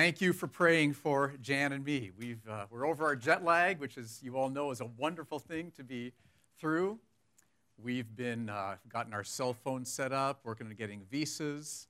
thank 0.00 0.22
you 0.22 0.32
for 0.32 0.46
praying 0.46 0.94
for 0.94 1.34
Jan 1.42 1.72
and 1.72 1.84
me. 1.84 2.10
We've, 2.16 2.40
uh, 2.48 2.64
we're 2.70 2.86
over 2.86 3.04
our 3.04 3.14
jet 3.14 3.44
lag, 3.44 3.78
which, 3.78 3.98
as 3.98 4.18
you 4.22 4.34
all 4.34 4.48
know, 4.48 4.70
is 4.70 4.80
a 4.80 4.86
wonderful 4.96 5.38
thing 5.38 5.70
to 5.76 5.84
be 5.84 6.14
through. 6.58 6.98
We've 7.76 8.16
been 8.16 8.48
uh, 8.48 8.76
gotten 8.88 9.12
our 9.12 9.24
cell 9.24 9.52
phones 9.52 9.92
set 9.92 10.10
up, 10.10 10.40
working 10.42 10.68
on 10.68 10.72
getting 10.72 11.02
visas. 11.10 11.86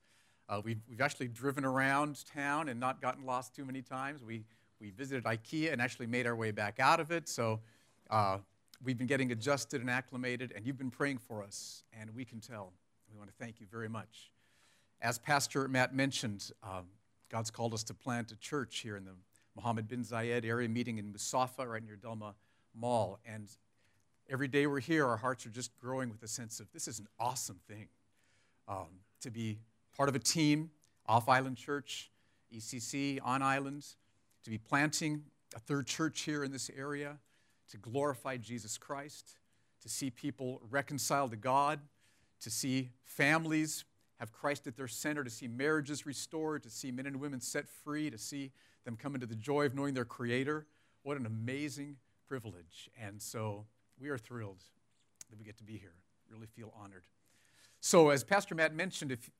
Uh, 0.49 0.59
we've, 0.61 0.81
we've 0.89 0.99
actually 0.99 1.29
driven 1.29 1.63
around 1.63 2.25
town 2.25 2.67
and 2.67 2.81
not 2.81 3.01
gotten 3.01 3.25
lost 3.25 3.55
too 3.55 3.63
many 3.63 3.81
times. 3.81 4.21
We, 4.21 4.43
we 4.81 4.89
visited 4.89 5.23
IKEA 5.23 5.71
and 5.71 5.81
actually 5.81 6.07
made 6.07 6.27
our 6.27 6.35
way 6.35 6.51
back 6.51 6.81
out 6.81 6.99
of 6.99 7.11
it. 7.11 7.29
So 7.29 7.61
uh, 8.09 8.39
we've 8.83 8.97
been 8.97 9.07
getting 9.07 9.31
adjusted 9.31 9.79
and 9.79 9.89
acclimated, 9.89 10.51
and 10.53 10.67
you've 10.67 10.77
been 10.77 10.91
praying 10.91 11.19
for 11.19 11.41
us, 11.43 11.85
and 11.97 12.13
we 12.13 12.25
can 12.25 12.41
tell. 12.41 12.73
We 13.09 13.17
want 13.17 13.29
to 13.29 13.35
thank 13.41 13.61
you 13.61 13.67
very 13.71 13.87
much. 13.87 14.33
As 15.01 15.17
Pastor 15.17 15.69
Matt 15.69 15.95
mentioned, 15.95 16.51
um, 16.61 16.87
God's 17.31 17.49
called 17.49 17.73
us 17.73 17.83
to 17.83 17.93
plant 17.93 18.29
a 18.33 18.35
church 18.35 18.79
here 18.79 18.97
in 18.97 19.05
the 19.05 19.13
Mohammed 19.55 19.87
bin 19.87 20.03
Zayed 20.03 20.43
area, 20.43 20.67
meeting 20.67 20.97
in 20.97 21.13
Musafa, 21.13 21.65
right 21.65 21.81
near 21.81 21.95
Dalma 21.95 22.33
Mall. 22.75 23.19
And 23.25 23.47
every 24.29 24.49
day 24.49 24.67
we're 24.67 24.81
here, 24.81 25.07
our 25.07 25.15
hearts 25.15 25.45
are 25.45 25.49
just 25.49 25.71
growing 25.79 26.09
with 26.09 26.21
a 26.23 26.27
sense 26.27 26.59
of 26.59 26.69
this 26.73 26.89
is 26.89 26.99
an 26.99 27.07
awesome 27.17 27.61
thing 27.69 27.87
um, 28.67 28.87
to 29.21 29.31
be 29.31 29.59
part 29.95 30.09
of 30.09 30.15
a 30.15 30.19
team, 30.19 30.71
off 31.05 31.29
island 31.29 31.55
church, 31.55 32.11
ECC, 32.53 33.19
on 33.23 33.41
island, 33.41 33.85
to 34.43 34.49
be 34.49 34.57
planting 34.57 35.23
a 35.55 35.59
third 35.59 35.87
church 35.87 36.23
here 36.23 36.43
in 36.43 36.51
this 36.51 36.69
area, 36.77 37.17
to 37.69 37.77
glorify 37.77 38.35
Jesus 38.35 38.77
Christ, 38.77 39.37
to 39.81 39.87
see 39.87 40.09
people 40.09 40.61
reconciled 40.69 41.31
to 41.31 41.37
God, 41.37 41.79
to 42.41 42.49
see 42.49 42.89
families 43.05 43.85
have 44.21 44.31
Christ 44.31 44.67
at 44.67 44.77
their 44.77 44.87
center, 44.87 45.23
to 45.23 45.31
see 45.31 45.47
marriages 45.47 46.05
restored, 46.05 46.61
to 46.61 46.69
see 46.69 46.91
men 46.91 47.07
and 47.07 47.19
women 47.19 47.41
set 47.41 47.67
free, 47.67 48.11
to 48.11 48.19
see 48.19 48.51
them 48.85 48.95
come 48.95 49.15
into 49.15 49.25
the 49.25 49.35
joy 49.35 49.65
of 49.65 49.73
knowing 49.73 49.95
their 49.95 50.05
Creator. 50.05 50.67
What 51.01 51.17
an 51.17 51.25
amazing 51.25 51.95
privilege. 52.27 52.87
And 53.01 53.19
so 53.19 53.65
we 53.99 54.09
are 54.09 54.19
thrilled 54.19 54.61
that 55.31 55.39
we 55.39 55.43
get 55.43 55.57
to 55.57 55.63
be 55.63 55.75
here. 55.75 55.95
Really 56.29 56.45
feel 56.45 56.71
honored. 56.79 57.07
So, 57.79 58.11
as 58.11 58.23
Pastor 58.23 58.53
Matt 58.53 58.75
mentioned, 58.75 59.11
if 59.11 59.31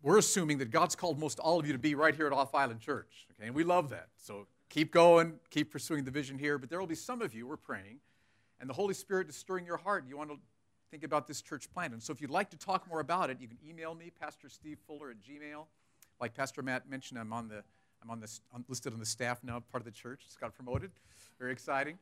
we're 0.00 0.18
assuming 0.18 0.58
that 0.58 0.70
God's 0.70 0.94
called 0.94 1.18
most 1.18 1.40
all 1.40 1.58
of 1.58 1.66
you 1.66 1.72
to 1.72 1.78
be 1.78 1.96
right 1.96 2.14
here 2.14 2.28
at 2.28 2.32
Off 2.32 2.54
Island 2.54 2.78
Church, 2.78 3.26
okay, 3.32 3.48
and 3.48 3.54
we 3.54 3.64
love 3.64 3.90
that. 3.90 4.10
So 4.16 4.46
keep 4.70 4.92
going, 4.92 5.40
keep 5.50 5.72
pursuing 5.72 6.04
the 6.04 6.12
vision 6.12 6.38
here. 6.38 6.56
But 6.56 6.70
there 6.70 6.78
will 6.78 6.86
be 6.86 6.94
some 6.94 7.20
of 7.20 7.34
you, 7.34 7.48
we're 7.48 7.56
praying, 7.56 7.98
and 8.60 8.70
the 8.70 8.74
Holy 8.74 8.94
Spirit 8.94 9.28
is 9.28 9.34
stirring 9.34 9.66
your 9.66 9.78
heart. 9.78 10.04
You 10.06 10.16
want 10.16 10.30
to 10.30 10.36
think 10.90 11.04
about 11.04 11.26
this 11.26 11.42
church 11.42 11.70
plant. 11.72 11.92
And 11.92 12.02
so 12.02 12.12
if 12.12 12.20
you'd 12.20 12.30
like 12.30 12.50
to 12.50 12.56
talk 12.56 12.88
more 12.88 13.00
about 13.00 13.30
it, 13.30 13.38
you 13.40 13.48
can 13.48 13.58
email 13.68 13.94
me, 13.94 14.10
Pastor 14.20 14.48
Steve 14.48 14.78
Fuller 14.86 15.10
at 15.10 15.16
Gmail. 15.20 15.64
Like 16.20 16.34
Pastor 16.34 16.62
Matt 16.62 16.88
mentioned, 16.88 17.18
I'm 17.20 17.32
on 17.32 17.48
the 17.48 17.62
I'm 18.02 18.10
on 18.10 18.20
this 18.20 18.40
I'm 18.54 18.64
listed 18.68 18.92
on 18.92 18.98
the 18.98 19.06
staff 19.06 19.42
now, 19.42 19.60
part 19.70 19.80
of 19.80 19.84
the 19.84 19.90
church. 19.90 20.24
Just 20.24 20.40
got 20.40 20.54
promoted. 20.54 20.90
Very 21.38 21.52
exciting. 21.52 21.98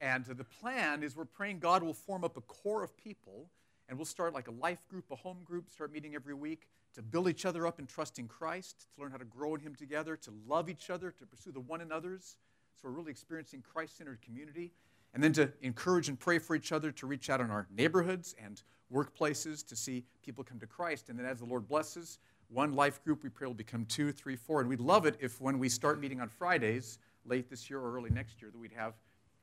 And 0.00 0.24
the 0.24 0.44
plan 0.44 1.02
is 1.02 1.16
we're 1.16 1.24
praying 1.24 1.58
God 1.58 1.82
will 1.82 1.94
form 1.94 2.24
up 2.24 2.36
a 2.36 2.40
core 2.42 2.82
of 2.84 2.96
people, 2.96 3.50
and 3.88 3.98
we'll 3.98 4.04
start 4.04 4.32
like 4.32 4.48
a 4.48 4.52
life 4.52 4.86
group, 4.88 5.04
a 5.10 5.16
home 5.16 5.38
group, 5.44 5.70
start 5.70 5.92
meeting 5.92 6.14
every 6.14 6.34
week 6.34 6.68
to 6.94 7.02
build 7.02 7.28
each 7.28 7.44
other 7.44 7.66
up 7.66 7.78
in 7.78 7.86
trusting 7.86 8.28
Christ, 8.28 8.86
to 8.94 9.02
learn 9.02 9.10
how 9.10 9.16
to 9.16 9.24
grow 9.24 9.54
in 9.54 9.60
Him 9.60 9.74
together, 9.74 10.16
to 10.16 10.32
love 10.46 10.68
each 10.68 10.90
other, 10.90 11.10
to 11.10 11.26
pursue 11.26 11.52
the 11.52 11.60
one 11.60 11.80
another's. 11.80 12.36
So 12.80 12.88
we're 12.88 12.94
really 12.94 13.10
experiencing 13.10 13.62
Christ 13.62 13.98
centered 13.98 14.20
community 14.22 14.72
and 15.18 15.24
then 15.24 15.32
to 15.32 15.52
encourage 15.62 16.08
and 16.08 16.16
pray 16.16 16.38
for 16.38 16.54
each 16.54 16.70
other 16.70 16.92
to 16.92 17.04
reach 17.04 17.28
out 17.28 17.40
in 17.40 17.50
our 17.50 17.66
neighborhoods 17.76 18.36
and 18.40 18.62
workplaces 18.94 19.66
to 19.66 19.74
see 19.74 20.04
people 20.24 20.44
come 20.44 20.60
to 20.60 20.66
Christ. 20.68 21.08
And 21.08 21.18
then 21.18 21.26
as 21.26 21.40
the 21.40 21.44
Lord 21.44 21.66
blesses, 21.66 22.20
one 22.50 22.72
life 22.72 23.02
group 23.02 23.24
we 23.24 23.28
pray 23.28 23.48
will 23.48 23.52
become 23.52 23.84
two, 23.86 24.12
three, 24.12 24.36
four. 24.36 24.60
And 24.60 24.68
we'd 24.68 24.78
love 24.78 25.06
it 25.06 25.16
if 25.18 25.40
when 25.40 25.58
we 25.58 25.68
start 25.68 25.98
meeting 25.98 26.20
on 26.20 26.28
Fridays, 26.28 27.00
late 27.24 27.50
this 27.50 27.68
year 27.68 27.80
or 27.80 27.96
early 27.96 28.10
next 28.10 28.40
year, 28.40 28.52
that 28.52 28.58
we'd 28.58 28.70
have 28.70 28.94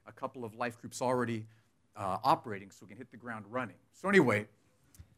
a 0.07 0.13
couple 0.13 0.45
of 0.45 0.55
life 0.55 0.79
groups 0.79 1.01
already 1.01 1.45
uh, 1.97 2.19
operating 2.23 2.71
so 2.71 2.85
we 2.85 2.87
can 2.87 2.97
hit 2.97 3.11
the 3.11 3.17
ground 3.17 3.43
running. 3.49 3.75
So, 3.91 4.07
anyway, 4.07 4.47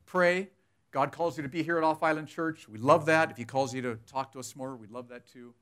pray. 0.08 0.50
God 0.90 1.12
calls 1.12 1.38
you 1.38 1.44
to 1.44 1.50
be 1.50 1.62
here 1.62 1.78
at 1.78 1.84
Off 1.84 2.02
Island 2.02 2.30
Church. 2.30 2.68
We 2.68 2.80
love 2.80 3.06
that. 3.06 3.30
If 3.30 3.38
He 3.38 3.46
calls 3.46 3.76
you 3.76 3.84
to 3.84 4.00
talk 4.08 4.32
to 4.32 4.40
us 4.40 4.56
more, 4.56 4.76
we'd 4.76 4.90
love 4.90 5.08
that 5.10 5.28
too. 5.28 5.54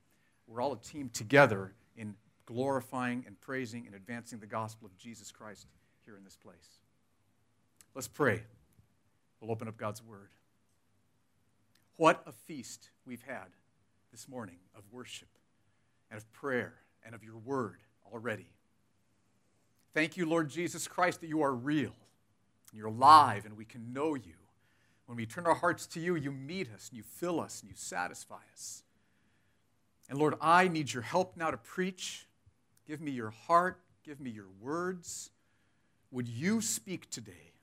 We're 0.48 0.62
all 0.62 0.72
a 0.72 0.78
team 0.78 1.10
together 1.10 1.74
in 1.98 2.16
glorifying 2.46 3.24
and 3.28 3.40
praising 3.42 3.86
and 3.86 3.96
advancing 3.96 4.40
the 4.40 4.46
gospel 4.46 4.86
of 4.86 4.98
Jesus 4.98 5.32
Christ 5.32 5.68
here 6.06 6.16
in 6.18 6.24
this 6.24 6.36
place. 6.36 6.80
Let's 7.94 8.08
pray. 8.08 8.44
We'll 9.40 9.52
open 9.52 9.68
up 9.68 9.78
God's 9.78 10.04
word. 10.04 10.30
What 11.98 12.22
a 12.28 12.32
feast 12.32 12.90
we've 13.06 13.24
had 13.24 13.48
this 14.12 14.28
morning 14.28 14.58
of 14.76 14.84
worship 14.92 15.30
and 16.10 16.18
of 16.18 16.32
prayer 16.34 16.74
and 17.06 17.16
of 17.16 17.24
your 17.24 17.38
word 17.38 17.80
already. 18.12 18.48
Thank 19.94 20.18
you, 20.18 20.26
Lord 20.26 20.50
Jesus 20.50 20.88
Christ, 20.88 21.22
that 21.22 21.28
you 21.28 21.42
are 21.42 21.54
real 21.54 21.94
and 22.72 22.78
you're 22.78 22.88
alive 22.88 23.46
and 23.46 23.56
we 23.56 23.66
can 23.66 23.94
know 23.94 24.16
you. 24.16 24.34
When 25.06 25.16
we 25.16 25.26
turn 25.26 25.46
our 25.46 25.56
hearts 25.56 25.86
to 25.88 26.00
you, 26.00 26.16
you 26.16 26.32
meet 26.32 26.68
us 26.74 26.90
and 26.90 26.98
you 26.98 27.04
fill 27.04 27.40
us 27.40 27.62
and 27.62 27.70
you 27.70 27.76
satisfy 27.78 28.42
us. 28.54 28.84
And 30.10 30.20
Lord, 30.20 30.36
I 30.42 30.68
need 30.68 30.94
your 30.94 31.04
help 31.04 31.38
now 31.38 31.52
to 31.52 31.58
preach 31.58 32.28
Give 32.88 33.02
me 33.02 33.12
your 33.12 33.32
heart. 33.32 33.80
Give 34.04 34.20
me 34.20 34.30
your 34.30 34.50
words. 34.62 35.32
Would 36.12 36.28
you 36.28 36.62
speak 36.62 37.10
today? 37.10 37.54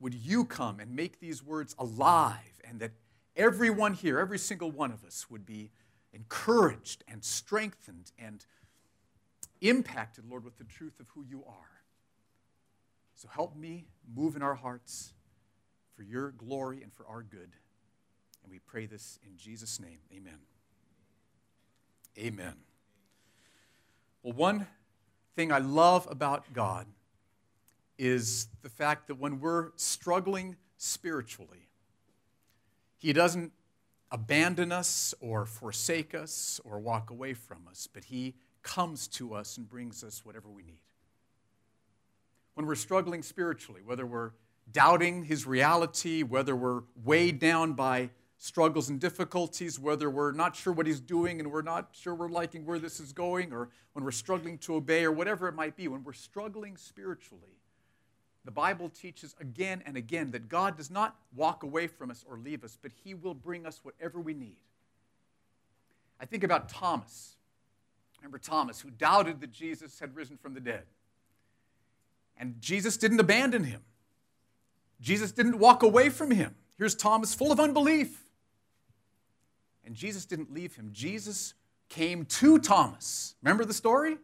Would 0.00 0.14
you 0.14 0.44
come 0.44 0.80
and 0.80 0.94
make 0.94 1.20
these 1.20 1.42
words 1.42 1.74
alive 1.78 2.60
and 2.64 2.80
that 2.80 2.92
everyone 3.36 3.94
here, 3.94 4.18
every 4.18 4.38
single 4.38 4.70
one 4.70 4.92
of 4.92 5.04
us, 5.04 5.30
would 5.30 5.46
be 5.46 5.70
encouraged 6.12 7.04
and 7.08 7.24
strengthened 7.24 8.12
and 8.18 8.44
impacted, 9.60 10.24
Lord, 10.28 10.44
with 10.44 10.58
the 10.58 10.64
truth 10.64 11.00
of 11.00 11.08
who 11.08 11.24
you 11.24 11.44
are? 11.46 11.82
So 13.14 13.28
help 13.28 13.56
me 13.56 13.88
move 14.14 14.36
in 14.36 14.42
our 14.42 14.54
hearts 14.54 15.12
for 15.96 16.04
your 16.04 16.30
glory 16.30 16.82
and 16.82 16.92
for 16.92 17.06
our 17.08 17.22
good. 17.22 17.50
And 18.44 18.52
we 18.52 18.60
pray 18.60 18.86
this 18.86 19.18
in 19.26 19.36
Jesus' 19.36 19.80
name. 19.80 19.98
Amen. 20.14 20.38
Amen. 22.16 22.67
Well, 24.22 24.32
one 24.32 24.66
thing 25.36 25.52
I 25.52 25.58
love 25.58 26.08
about 26.10 26.52
God 26.52 26.86
is 27.98 28.48
the 28.62 28.68
fact 28.68 29.08
that 29.08 29.16
when 29.16 29.40
we're 29.40 29.70
struggling 29.76 30.56
spiritually, 30.76 31.68
He 32.96 33.12
doesn't 33.12 33.52
abandon 34.10 34.72
us 34.72 35.14
or 35.20 35.44
forsake 35.44 36.14
us 36.14 36.60
or 36.64 36.78
walk 36.78 37.10
away 37.10 37.34
from 37.34 37.68
us, 37.68 37.88
but 37.92 38.04
He 38.04 38.34
comes 38.62 39.06
to 39.08 39.34
us 39.34 39.56
and 39.56 39.68
brings 39.68 40.02
us 40.02 40.24
whatever 40.24 40.48
we 40.48 40.62
need. 40.62 40.80
When 42.54 42.66
we're 42.66 42.74
struggling 42.74 43.22
spiritually, 43.22 43.82
whether 43.84 44.04
we're 44.04 44.32
doubting 44.72 45.24
His 45.24 45.46
reality, 45.46 46.22
whether 46.22 46.56
we're 46.56 46.82
weighed 47.04 47.38
down 47.38 47.74
by 47.74 48.10
struggles 48.38 48.88
and 48.88 49.00
difficulties, 49.00 49.78
whether 49.78 50.08
we're 50.08 50.32
not 50.32 50.56
sure 50.56 50.72
what 50.72 50.86
He's 50.86 51.00
doing 51.00 51.40
and 51.40 51.50
we're 51.50 51.62
not 51.62 51.90
sure 51.92 52.14
we're 52.14 52.28
liking 52.28 52.64
where 52.64 52.78
this 52.78 53.00
is 53.00 53.12
going, 53.12 53.52
or 53.52 53.68
when 53.92 54.04
we're 54.04 54.10
struggling 54.10 54.58
to 54.58 54.76
obey, 54.76 55.04
or 55.04 55.12
whatever 55.12 55.48
it 55.48 55.54
might 55.54 55.76
be, 55.76 55.88
when 55.88 56.04
we're 56.04 56.12
struggling 56.12 56.76
spiritually, 56.76 57.58
the 58.44 58.50
Bible 58.50 58.88
teaches 58.88 59.34
again 59.40 59.82
and 59.84 59.96
again 59.96 60.30
that 60.30 60.48
God 60.48 60.76
does 60.76 60.90
not 60.90 61.16
walk 61.34 61.62
away 61.64 61.86
from 61.86 62.10
us 62.10 62.24
or 62.28 62.38
leave 62.38 62.64
us, 62.64 62.78
but 62.80 62.92
He 63.04 63.12
will 63.12 63.34
bring 63.34 63.66
us 63.66 63.80
whatever 63.82 64.20
we 64.20 64.32
need. 64.32 64.56
I 66.20 66.24
think 66.24 66.44
about 66.44 66.68
Thomas. 66.68 67.36
Remember 68.20 68.38
Thomas, 68.38 68.80
who 68.80 68.90
doubted 68.90 69.40
that 69.40 69.52
Jesus 69.52 69.98
had 70.00 70.16
risen 70.16 70.36
from 70.36 70.54
the 70.54 70.60
dead. 70.60 70.84
And 72.36 72.60
Jesus 72.60 72.96
didn't 72.96 73.20
abandon 73.20 73.64
him, 73.64 73.82
Jesus 75.00 75.32
didn't 75.32 75.58
walk 75.58 75.82
away 75.82 76.08
from 76.08 76.30
him. 76.30 76.54
Here's 76.76 76.94
Thomas, 76.94 77.34
full 77.34 77.50
of 77.50 77.58
unbelief. 77.58 78.27
And 79.88 79.96
Jesus 79.96 80.26
didn't 80.26 80.52
leave 80.52 80.76
him. 80.76 80.90
Jesus 80.92 81.54
came 81.88 82.26
to 82.26 82.58
Thomas. 82.58 83.34
Remember 83.42 83.64
the 83.64 83.72
story? 83.72 84.18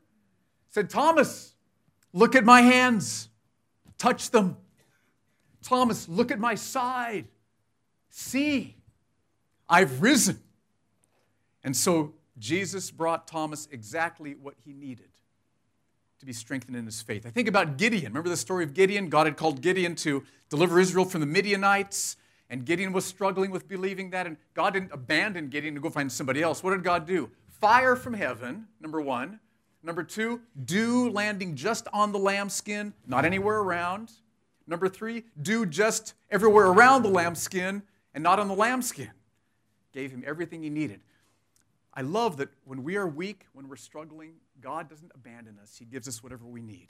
Said, 0.68 0.90
Thomas, 0.90 1.54
look 2.12 2.34
at 2.34 2.44
my 2.44 2.60
hands, 2.60 3.30
touch 3.96 4.30
them. 4.30 4.58
Thomas, 5.62 6.06
look 6.06 6.30
at 6.30 6.38
my 6.38 6.54
side. 6.54 7.28
See, 8.10 8.76
I've 9.66 10.02
risen. 10.02 10.38
And 11.64 11.74
so 11.74 12.12
Jesus 12.38 12.90
brought 12.90 13.26
Thomas 13.26 13.66
exactly 13.72 14.34
what 14.34 14.56
he 14.66 14.74
needed 14.74 15.08
to 16.20 16.26
be 16.26 16.34
strengthened 16.34 16.76
in 16.76 16.84
his 16.84 17.00
faith. 17.00 17.24
I 17.24 17.30
think 17.30 17.48
about 17.48 17.78
Gideon. 17.78 18.12
Remember 18.12 18.28
the 18.28 18.36
story 18.36 18.64
of 18.64 18.74
Gideon? 18.74 19.08
God 19.08 19.26
had 19.26 19.38
called 19.38 19.62
Gideon 19.62 19.94
to 19.96 20.24
deliver 20.50 20.78
Israel 20.78 21.06
from 21.06 21.22
the 21.22 21.26
Midianites. 21.26 22.18
And 22.50 22.64
Gideon 22.64 22.92
was 22.92 23.04
struggling 23.04 23.50
with 23.50 23.68
believing 23.68 24.10
that, 24.10 24.26
and 24.26 24.36
God 24.54 24.74
didn't 24.74 24.92
abandon 24.92 25.48
Gideon 25.48 25.74
to 25.74 25.80
go 25.80 25.90
find 25.90 26.10
somebody 26.10 26.42
else. 26.42 26.62
What 26.62 26.72
did 26.72 26.84
God 26.84 27.06
do? 27.06 27.30
Fire 27.60 27.96
from 27.96 28.14
heaven, 28.14 28.66
number 28.80 29.00
one. 29.00 29.40
Number 29.82 30.02
two, 30.02 30.40
dew 30.64 31.10
landing 31.10 31.56
just 31.56 31.88
on 31.92 32.12
the 32.12 32.18
lambskin, 32.18 32.94
not 33.06 33.24
anywhere 33.24 33.60
around. 33.60 34.12
Number 34.66 34.88
three, 34.88 35.24
dew 35.40 35.66
just 35.66 36.14
everywhere 36.30 36.66
around 36.66 37.02
the 37.02 37.10
lambskin 37.10 37.82
and 38.14 38.24
not 38.24 38.40
on 38.40 38.48
the 38.48 38.54
lambskin. 38.54 39.10
Gave 39.92 40.10
him 40.10 40.24
everything 40.26 40.62
he 40.62 40.70
needed. 40.70 41.00
I 41.92 42.00
love 42.00 42.38
that 42.38 42.48
when 42.64 42.82
we 42.82 42.96
are 42.96 43.06
weak, 43.06 43.46
when 43.52 43.68
we're 43.68 43.76
struggling, 43.76 44.32
God 44.60 44.88
doesn't 44.88 45.12
abandon 45.14 45.58
us. 45.62 45.76
He 45.78 45.84
gives 45.84 46.08
us 46.08 46.22
whatever 46.22 46.46
we 46.46 46.62
need. 46.62 46.88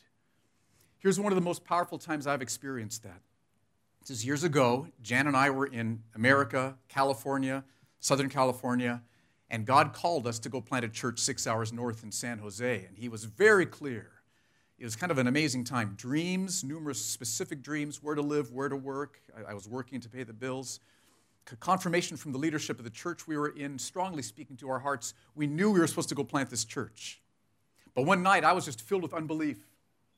Here's 0.99 1.21
one 1.21 1.33
of 1.33 1.37
the 1.37 1.45
most 1.45 1.65
powerful 1.65 1.99
times 1.99 2.27
I've 2.27 2.41
experienced 2.41 3.03
that. 3.03 3.21
This 4.07 4.19
is 4.19 4.27
years 4.27 4.45
ago. 4.45 4.89
Jan 5.01 5.27
and 5.27 5.35
I 5.35 5.49
were 5.49 5.65
in 5.65 6.03
America, 6.15 6.77
California, 6.89 7.65
Southern 8.01 8.29
California, 8.29 9.03
and 9.49 9.65
God 9.65 9.95
called 9.95 10.27
us 10.27 10.39
to 10.41 10.51
go 10.51 10.61
plant 10.61 10.85
a 10.85 10.91
church 10.91 11.19
six 11.19 11.47
hours 11.47 11.73
north 11.73 12.05
in 12.05 12.13
San 12.13 12.37
Jose. 12.39 12.85
And 12.85 12.99
He 12.99 13.09
was 13.09 13.25
very 13.25 13.65
clear. 13.65 14.11
It 14.79 14.85
was 14.85 14.95
kind 14.95 15.11
of 15.11 15.17
an 15.17 15.27
amazing 15.27 15.65
time. 15.65 15.95
Dreams, 15.97 16.63
numerous 16.63 17.03
specific 17.03 17.63
dreams, 17.63 18.03
where 18.03 18.15
to 18.15 18.21
live, 18.21 18.53
where 18.53 18.69
to 18.69 18.77
work. 18.77 19.21
I, 19.35 19.53
I 19.53 19.55
was 19.55 19.67
working 19.67 20.01
to 20.01 20.09
pay 20.11 20.23
the 20.23 20.35
bills 20.35 20.81
confirmation 21.61 22.19
from 22.19 22.33
the 22.33 22.39
leadership 22.39 22.79
of 22.79 22.85
the 22.85 22.91
church 22.91 23.27
we 23.27 23.39
were 23.39 23.49
in, 23.49 23.79
strongly 23.79 24.23
speaking 24.23 24.57
to 24.59 24.69
our 24.69 24.81
hearts. 24.81 25.15
We 25.35 25.47
knew 25.47 25.71
we 25.71 25.81
were 25.81 25.87
supposed 25.87 26.11
to 26.11 26.15
go 26.15 26.25
plant 26.25 26.51
this 26.51 26.65
church. 26.65 27.23
But 27.95 28.03
one 28.05 28.23
night 28.23 28.45
I 28.45 28.53
was 28.53 28.67
just 28.67 28.83
filled 28.83 29.03
with 29.03 29.15
unbelief 29.15 29.67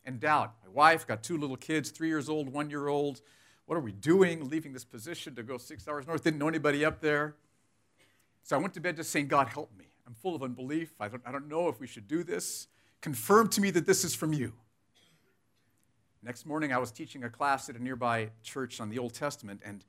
and 0.05 0.19
doubt. 0.19 0.55
My 0.65 0.73
wife 0.73 1.07
got 1.07 1.23
two 1.23 1.37
little 1.37 1.57
kids, 1.57 1.91
three 1.91 2.09
years 2.09 2.29
old, 2.29 2.49
one 2.49 2.69
year 2.69 2.89
old. 2.89 3.23
What 3.67 3.77
are 3.77 3.81
we 3.81 3.93
doing, 3.93 4.49
leaving 4.49 4.73
this 4.73 4.85
position 4.85 5.35
to 5.35 5.43
go 5.43 5.59
six 5.59 5.87
hours 5.87 6.07
north? 6.07 6.23
Didn't 6.23 6.39
know 6.39 6.49
anybody 6.49 6.85
up 6.85 7.01
there. 7.01 7.35
So 8.43 8.57
I 8.57 8.61
went 8.61 8.75
to 8.75 8.81
bed 8.81 8.97
just 8.97 9.11
saying, 9.11 9.27
God, 9.27 9.49
help 9.49 9.77
me. 9.77 9.87
I'm 10.07 10.15
full 10.15 10.37
of 10.37 10.43
unbelief. 10.43 10.93
I 11.01 11.09
don't, 11.09 11.23
I 11.27 11.33
don't 11.33 11.49
know 11.49 11.69
if 11.69 11.81
we 11.81 11.89
should 11.89 12.07
do 12.07 12.23
this. 12.23 12.69
Confirm 13.01 13.49
to 13.51 13.61
me 13.61 13.71
that 13.73 13.87
this 13.87 14.05
is 14.05 14.15
from 14.15 14.33
you. 14.33 14.53
Next 16.23 16.47
morning, 16.47 16.73
I 16.73 16.79
was 16.79 16.91
teaching 16.91 17.25
a 17.25 17.29
class 17.29 17.69
at 17.69 17.77
a 17.77 17.83
nearby 17.83 18.31
church 18.43 18.81
on 18.81 18.89
the 18.89 18.99
Old 18.99 19.15
Testament, 19.15 19.61
and 19.65 19.85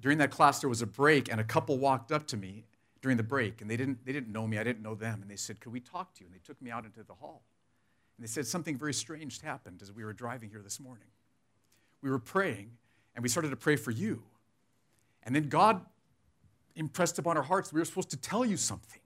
during 0.00 0.18
that 0.18 0.30
class, 0.30 0.60
there 0.60 0.68
was 0.68 0.82
a 0.82 0.86
break, 0.86 1.30
and 1.30 1.40
a 1.40 1.44
couple 1.44 1.78
walked 1.78 2.12
up 2.12 2.26
to 2.28 2.36
me 2.36 2.64
during 3.00 3.16
the 3.16 3.22
break, 3.22 3.60
and 3.60 3.70
they 3.70 3.76
didn't, 3.76 4.04
they 4.04 4.12
didn't 4.12 4.32
know 4.32 4.46
me, 4.46 4.58
I 4.58 4.64
didn't 4.64 4.82
know 4.82 4.94
them, 4.94 5.22
and 5.22 5.30
they 5.30 5.36
said, 5.36 5.60
Could 5.60 5.72
we 5.72 5.80
talk 5.80 6.14
to 6.14 6.20
you? 6.20 6.26
And 6.26 6.34
they 6.34 6.40
took 6.44 6.60
me 6.62 6.70
out 6.70 6.84
into 6.84 7.02
the 7.02 7.14
hall. 7.14 7.42
And 8.16 8.24
they 8.24 8.28
said, 8.28 8.46
Something 8.46 8.76
very 8.76 8.94
strange 8.94 9.40
happened 9.40 9.82
as 9.82 9.92
we 9.92 10.04
were 10.04 10.12
driving 10.12 10.50
here 10.50 10.62
this 10.62 10.80
morning. 10.80 11.08
We 12.02 12.10
were 12.10 12.18
praying, 12.18 12.72
and 13.18 13.24
we 13.24 13.28
started 13.28 13.50
to 13.50 13.56
pray 13.56 13.74
for 13.74 13.90
you. 13.90 14.22
And 15.24 15.34
then 15.34 15.48
God 15.48 15.84
impressed 16.76 17.18
upon 17.18 17.36
our 17.36 17.42
hearts 17.42 17.72
we 17.72 17.80
were 17.80 17.84
supposed 17.84 18.10
to 18.10 18.16
tell 18.16 18.44
you 18.44 18.56
something. 18.56 19.00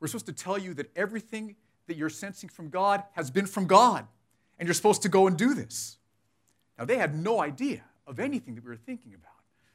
We're 0.00 0.08
supposed 0.08 0.26
to 0.26 0.32
tell 0.32 0.58
you 0.58 0.74
that 0.74 0.90
everything 0.96 1.54
that 1.86 1.96
you're 1.96 2.10
sensing 2.10 2.48
from 2.48 2.70
God 2.70 3.04
has 3.12 3.30
been 3.30 3.46
from 3.46 3.68
God, 3.68 4.04
and 4.58 4.66
you're 4.66 4.74
supposed 4.74 5.02
to 5.02 5.08
go 5.08 5.28
and 5.28 5.38
do 5.38 5.54
this. 5.54 5.96
Now, 6.76 6.86
they 6.86 6.96
had 6.96 7.14
no 7.14 7.40
idea 7.40 7.84
of 8.04 8.18
anything 8.18 8.56
that 8.56 8.64
we 8.64 8.70
were 8.70 8.76
thinking 8.76 9.14
about. 9.14 9.30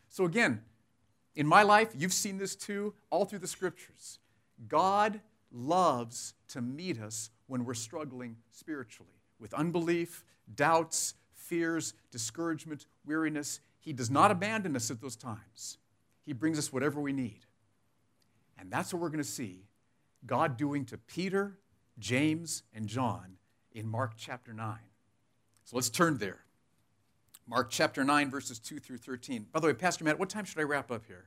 So, 0.10 0.26
again, 0.26 0.62
in 1.34 1.48
my 1.48 1.64
life, 1.64 1.94
you've 1.98 2.12
seen 2.12 2.38
this 2.38 2.58
too, 2.58 2.94
all 3.10 3.24
through 3.24 3.40
the 3.40 3.48
scriptures. 3.48 4.20
God 4.68 5.22
loves 5.50 6.34
to 6.50 6.62
meet 6.62 7.00
us 7.00 7.30
when 7.48 7.64
we're 7.64 7.74
struggling 7.74 8.36
spiritually 8.52 9.14
with 9.40 9.54
unbelief, 9.54 10.26
doubts, 10.56 11.14
fears, 11.44 11.94
discouragement, 12.12 12.86
weariness. 13.06 13.60
He 13.80 13.94
does 13.94 14.10
not 14.10 14.32
abandon 14.32 14.76
us 14.76 14.90
at 14.90 15.02
those 15.02 15.16
times. 15.16 15.78
He 16.26 16.34
brings 16.34 16.58
us 16.58 16.72
whatever 16.72 17.02
we 17.02 17.14
need. 17.14 17.42
And 18.58 18.72
that's 18.72 18.94
what 18.94 19.02
we're 19.02 19.10
going 19.10 19.18
to 19.18 19.24
see 19.24 19.66
God 20.26 20.58
doing 20.58 20.86
to 20.86 20.98
Peter, 20.98 21.58
James, 22.00 22.64
and 22.74 22.88
John 22.88 23.38
in 23.74 23.88
Mark 23.88 24.14
chapter 24.18 24.54
9. 24.54 24.78
So 25.66 25.76
let's 25.76 25.90
turn 25.90 26.18
there. 26.18 26.40
Mark 27.46 27.70
chapter 27.70 28.04
9, 28.04 28.30
verses 28.32 28.60
2 28.60 28.80
through 28.80 28.98
13. 28.98 29.48
By 29.52 29.60
the 29.60 29.68
way, 29.68 29.74
Pastor 29.74 30.06
Matt, 30.06 30.18
what 30.18 30.30
time 30.30 30.46
should 30.46 30.60
I 30.60 30.64
wrap 30.64 30.92
up 30.92 31.06
here? 31.06 31.26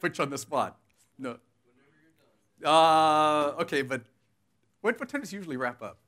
Put 0.00 0.18
you 0.18 0.24
on 0.24 0.30
the 0.30 0.38
spot. 0.38 0.78
No. 1.18 1.38
Uh, 2.64 3.54
okay, 3.60 3.82
but 3.82 4.02
what, 4.82 4.98
what 5.00 5.08
time 5.08 5.20
does 5.20 5.30
he 5.30 5.36
usually 5.36 5.56
wrap 5.56 5.82
up? 5.82 5.98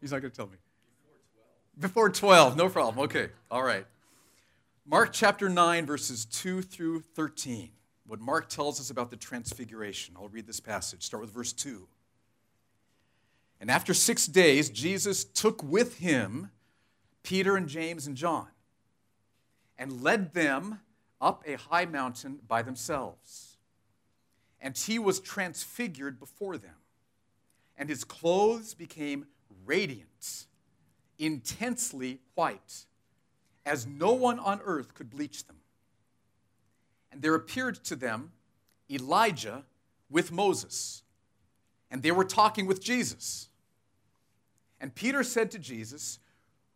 He's 0.00 0.12
not 0.12 0.20
going 0.20 0.30
to 0.30 0.36
tell 0.36 0.46
me. 0.46 0.56
Before 1.78 2.08
12. 2.08 2.56
No 2.56 2.68
problem. 2.68 3.04
Okay, 3.04 3.28
all 3.50 3.62
right. 3.62 3.86
Mark 4.86 5.12
chapter 5.12 5.48
9, 5.48 5.84
verses 5.84 6.24
2 6.26 6.62
through 6.62 7.00
13. 7.00 7.70
What 8.06 8.20
Mark 8.20 8.48
tells 8.48 8.80
us 8.80 8.90
about 8.90 9.10
the 9.10 9.16
transfiguration. 9.16 10.14
I'll 10.16 10.28
read 10.28 10.46
this 10.46 10.60
passage. 10.60 11.02
Start 11.02 11.22
with 11.22 11.32
verse 11.32 11.52
2. 11.52 11.88
And 13.60 13.70
after 13.70 13.94
six 13.94 14.26
days, 14.26 14.70
Jesus 14.70 15.24
took 15.24 15.62
with 15.62 15.98
him 15.98 16.50
Peter 17.22 17.56
and 17.56 17.68
James 17.68 18.06
and 18.06 18.16
John 18.16 18.48
and 19.78 20.02
led 20.02 20.32
them 20.34 20.80
up 21.20 21.42
a 21.46 21.56
high 21.56 21.86
mountain 21.86 22.38
by 22.46 22.62
themselves. 22.62 23.56
And 24.60 24.76
he 24.76 24.98
was 24.98 25.20
transfigured 25.20 26.18
before 26.18 26.56
them, 26.56 26.76
and 27.76 27.88
his 27.88 28.04
clothes 28.04 28.74
became 28.74 29.26
radiant, 29.64 30.46
intensely 31.18 32.20
white, 32.34 32.86
as 33.64 33.86
no 33.86 34.12
one 34.12 34.38
on 34.38 34.60
earth 34.64 34.94
could 34.94 35.10
bleach 35.10 35.46
them. 35.46 35.56
And 37.10 37.22
there 37.22 37.34
appeared 37.34 37.76
to 37.84 37.96
them 37.96 38.32
Elijah 38.90 39.64
with 40.10 40.30
Moses, 40.30 41.02
and 41.90 42.02
they 42.02 42.12
were 42.12 42.24
talking 42.24 42.66
with 42.66 42.82
Jesus. 42.82 43.48
And 44.80 44.94
Peter 44.94 45.22
said 45.22 45.50
to 45.52 45.58
Jesus, 45.58 46.18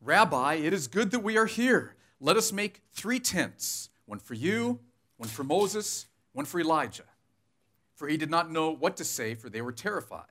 Rabbi, 0.00 0.54
it 0.54 0.72
is 0.72 0.88
good 0.88 1.10
that 1.10 1.20
we 1.20 1.36
are 1.36 1.46
here. 1.46 1.96
Let 2.20 2.36
us 2.36 2.52
make 2.52 2.82
three 2.93 3.20
tents 3.20 3.90
one 4.06 4.19
for 4.19 4.34
you, 4.34 4.81
one 5.19 5.28
for 5.28 5.44
Moses, 5.44 6.06
one 6.32 6.46
for 6.46 6.58
Elijah. 6.58 7.04
For 7.94 8.08
he 8.08 8.16
did 8.16 8.31
not 8.31 8.50
know 8.50 8.70
what 8.70 8.96
to 8.96 9.04
say, 9.04 9.34
for 9.34 9.50
they 9.50 9.60
were 9.60 9.72
terrified. 9.72 10.25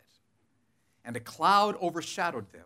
And 1.05 1.15
a 1.15 1.19
cloud 1.19 1.77
overshadowed 1.81 2.51
them, 2.51 2.65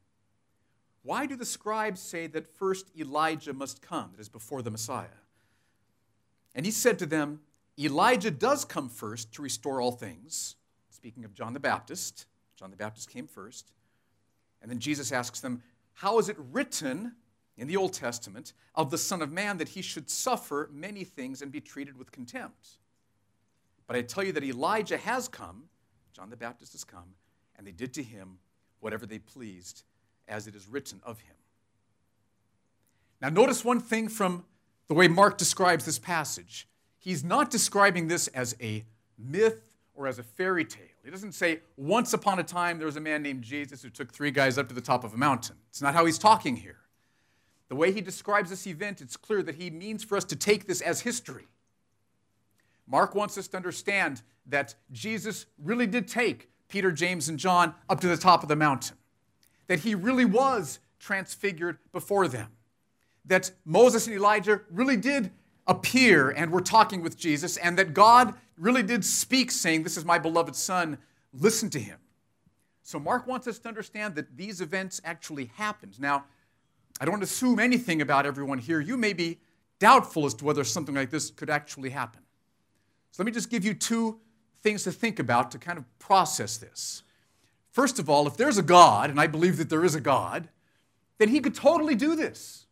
Why 1.03 1.25
do 1.25 1.35
the 1.35 1.45
scribes 1.45 1.99
say 1.99 2.27
that 2.27 2.47
first 2.47 2.91
Elijah 2.97 3.53
must 3.53 3.81
come, 3.81 4.11
that 4.13 4.21
is, 4.21 4.29
before 4.29 4.61
the 4.61 4.71
Messiah? 4.71 5.07
And 6.53 6.65
he 6.65 6.71
said 6.71 6.99
to 6.99 7.05
them, 7.05 7.41
Elijah 7.79 8.31
does 8.31 8.65
come 8.65 8.89
first 8.89 9.33
to 9.33 9.41
restore 9.41 9.81
all 9.81 9.91
things. 9.91 10.55
Speaking 10.89 11.25
of 11.25 11.33
John 11.33 11.53
the 11.53 11.59
Baptist, 11.59 12.27
John 12.55 12.69
the 12.69 12.77
Baptist 12.77 13.09
came 13.09 13.25
first. 13.25 13.71
And 14.61 14.69
then 14.69 14.79
Jesus 14.79 15.11
asks 15.11 15.39
them, 15.39 15.63
How 15.93 16.19
is 16.19 16.29
it 16.29 16.37
written 16.37 17.15
in 17.57 17.67
the 17.67 17.77
Old 17.77 17.93
Testament 17.93 18.53
of 18.75 18.91
the 18.91 18.97
Son 18.97 19.21
of 19.21 19.31
Man 19.31 19.57
that 19.57 19.69
he 19.69 19.81
should 19.81 20.09
suffer 20.09 20.69
many 20.71 21.03
things 21.03 21.41
and 21.41 21.51
be 21.51 21.61
treated 21.61 21.97
with 21.97 22.11
contempt? 22.11 22.77
But 23.87 23.95
I 23.95 24.03
tell 24.03 24.23
you 24.23 24.31
that 24.33 24.43
Elijah 24.43 24.97
has 24.97 25.27
come, 25.27 25.63
John 26.13 26.29
the 26.29 26.37
Baptist 26.37 26.73
has 26.73 26.83
come, 26.83 27.15
and 27.57 27.65
they 27.65 27.71
did 27.71 27.93
to 27.95 28.03
him 28.03 28.37
whatever 28.79 29.05
they 29.05 29.19
pleased, 29.19 29.83
as 30.31 30.47
it 30.47 30.55
is 30.55 30.67
written 30.67 30.99
of 31.03 31.19
him. 31.19 31.35
Now, 33.21 33.29
notice 33.29 33.63
one 33.63 33.79
thing 33.79 34.07
from 34.07 34.45
the 34.87 34.95
way 34.95 35.07
Mark 35.07 35.37
describes 35.37 35.85
this 35.85 35.99
passage. 35.99 36.67
He's 36.97 37.23
not 37.23 37.51
describing 37.51 38.07
this 38.07 38.27
as 38.29 38.55
a 38.59 38.85
myth 39.17 39.61
or 39.93 40.07
as 40.07 40.17
a 40.17 40.23
fairy 40.23 40.65
tale. 40.65 40.85
He 41.03 41.11
doesn't 41.11 41.33
say, 41.33 41.59
once 41.77 42.13
upon 42.13 42.39
a 42.39 42.43
time 42.43 42.77
there 42.77 42.85
was 42.85 42.95
a 42.95 43.01
man 43.01 43.21
named 43.21 43.43
Jesus 43.43 43.81
who 43.81 43.89
took 43.89 44.11
three 44.11 44.31
guys 44.31 44.57
up 44.57 44.67
to 44.69 44.75
the 44.75 44.81
top 44.81 45.03
of 45.03 45.13
a 45.13 45.17
mountain. 45.17 45.55
It's 45.69 45.81
not 45.81 45.93
how 45.93 46.05
he's 46.05 46.17
talking 46.17 46.55
here. 46.55 46.77
The 47.69 47.75
way 47.75 47.91
he 47.91 48.01
describes 48.01 48.49
this 48.49 48.67
event, 48.67 49.01
it's 49.01 49.15
clear 49.17 49.41
that 49.43 49.55
he 49.55 49.69
means 49.69 50.03
for 50.03 50.17
us 50.17 50.25
to 50.25 50.35
take 50.35 50.67
this 50.67 50.81
as 50.81 51.01
history. 51.01 51.47
Mark 52.85 53.15
wants 53.15 53.37
us 53.37 53.47
to 53.49 53.57
understand 53.57 54.21
that 54.47 54.75
Jesus 54.91 55.45
really 55.57 55.87
did 55.87 56.07
take 56.07 56.49
Peter, 56.67 56.91
James, 56.91 57.29
and 57.29 57.39
John 57.39 57.73
up 57.89 57.99
to 58.01 58.07
the 58.07 58.17
top 58.17 58.43
of 58.43 58.49
the 58.49 58.55
mountain, 58.55 58.97
that 59.71 59.79
he 59.79 59.95
really 59.95 60.25
was 60.25 60.79
transfigured 60.99 61.77
before 61.93 62.27
them, 62.27 62.49
that 63.23 63.51
Moses 63.63 64.05
and 64.05 64.13
Elijah 64.13 64.59
really 64.69 64.97
did 64.97 65.31
appear 65.65 66.29
and 66.29 66.51
were 66.51 66.59
talking 66.59 67.01
with 67.01 67.17
Jesus, 67.17 67.55
and 67.55 67.79
that 67.79 67.93
God 67.93 68.33
really 68.57 68.83
did 68.83 69.05
speak, 69.05 69.49
saying, 69.49 69.83
This 69.83 69.95
is 69.95 70.03
my 70.03 70.19
beloved 70.19 70.57
Son, 70.57 70.97
listen 71.31 71.69
to 71.69 71.79
him. 71.79 71.99
So, 72.83 72.99
Mark 72.99 73.25
wants 73.27 73.47
us 73.47 73.59
to 73.59 73.69
understand 73.69 74.15
that 74.15 74.35
these 74.35 74.59
events 74.59 74.99
actually 75.05 75.51
happened. 75.55 75.97
Now, 76.01 76.25
I 76.99 77.05
don't 77.05 77.23
assume 77.23 77.57
anything 77.57 78.01
about 78.01 78.25
everyone 78.25 78.57
here. 78.57 78.81
You 78.81 78.97
may 78.97 79.13
be 79.13 79.39
doubtful 79.79 80.25
as 80.25 80.33
to 80.33 80.43
whether 80.43 80.65
something 80.65 80.95
like 80.95 81.11
this 81.11 81.31
could 81.31 81.49
actually 81.49 81.91
happen. 81.91 82.23
So 83.11 83.23
let 83.23 83.25
me 83.25 83.31
just 83.31 83.49
give 83.49 83.63
you 83.63 83.73
two 83.73 84.19
things 84.63 84.83
to 84.83 84.91
think 84.91 85.19
about 85.19 85.49
to 85.51 85.57
kind 85.57 85.77
of 85.77 85.85
process 85.97 86.57
this. 86.57 87.03
First 87.71 87.99
of 87.99 88.09
all, 88.09 88.27
if 88.27 88.37
there's 88.37 88.57
a 88.57 88.63
God, 88.63 89.09
and 89.09 89.19
I 89.19 89.27
believe 89.27 89.57
that 89.57 89.69
there 89.69 89.85
is 89.85 89.95
a 89.95 90.01
God, 90.01 90.49
then 91.17 91.29
he 91.29 91.39
could 91.39 91.55
totally 91.55 91.95
do 91.95 92.15
this. 92.15 92.65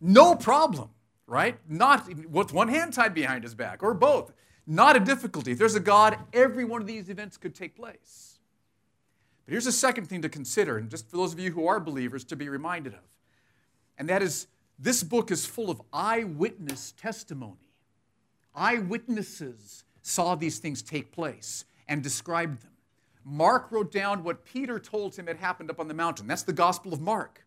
No 0.00 0.34
problem, 0.34 0.90
right? 1.26 1.58
Not 1.68 2.08
with 2.30 2.52
one 2.52 2.68
hand 2.68 2.92
tied 2.92 3.14
behind 3.14 3.42
his 3.42 3.54
back 3.54 3.82
or 3.82 3.94
both. 3.94 4.32
Not 4.66 4.96
a 4.96 5.00
difficulty. 5.00 5.52
If 5.52 5.58
there's 5.58 5.74
a 5.74 5.80
God, 5.80 6.18
every 6.32 6.64
one 6.64 6.80
of 6.80 6.86
these 6.86 7.08
events 7.08 7.36
could 7.36 7.54
take 7.54 7.74
place. 7.74 8.38
But 9.44 9.52
here's 9.52 9.66
a 9.66 9.72
second 9.72 10.06
thing 10.06 10.22
to 10.22 10.28
consider, 10.28 10.78
and 10.78 10.88
just 10.88 11.10
for 11.10 11.16
those 11.16 11.32
of 11.32 11.38
you 11.38 11.50
who 11.50 11.66
are 11.66 11.80
believers 11.80 12.24
to 12.24 12.36
be 12.36 12.48
reminded 12.48 12.94
of. 12.94 13.00
And 13.98 14.08
that 14.08 14.22
is 14.22 14.46
this 14.78 15.02
book 15.02 15.30
is 15.30 15.46
full 15.46 15.70
of 15.70 15.82
eyewitness 15.92 16.92
testimony. 16.92 17.72
Eyewitnesses 18.54 19.84
saw 20.02 20.34
these 20.34 20.58
things 20.58 20.82
take 20.82 21.12
place 21.12 21.64
and 21.88 22.02
described 22.02 22.62
them. 22.62 22.70
Mark 23.24 23.72
wrote 23.72 23.90
down 23.90 24.22
what 24.22 24.44
Peter 24.44 24.78
told 24.78 25.16
him 25.16 25.26
had 25.26 25.38
happened 25.38 25.70
up 25.70 25.80
on 25.80 25.88
the 25.88 25.94
mountain. 25.94 26.26
That's 26.26 26.42
the 26.42 26.52
Gospel 26.52 26.92
of 26.92 27.00
Mark. 27.00 27.46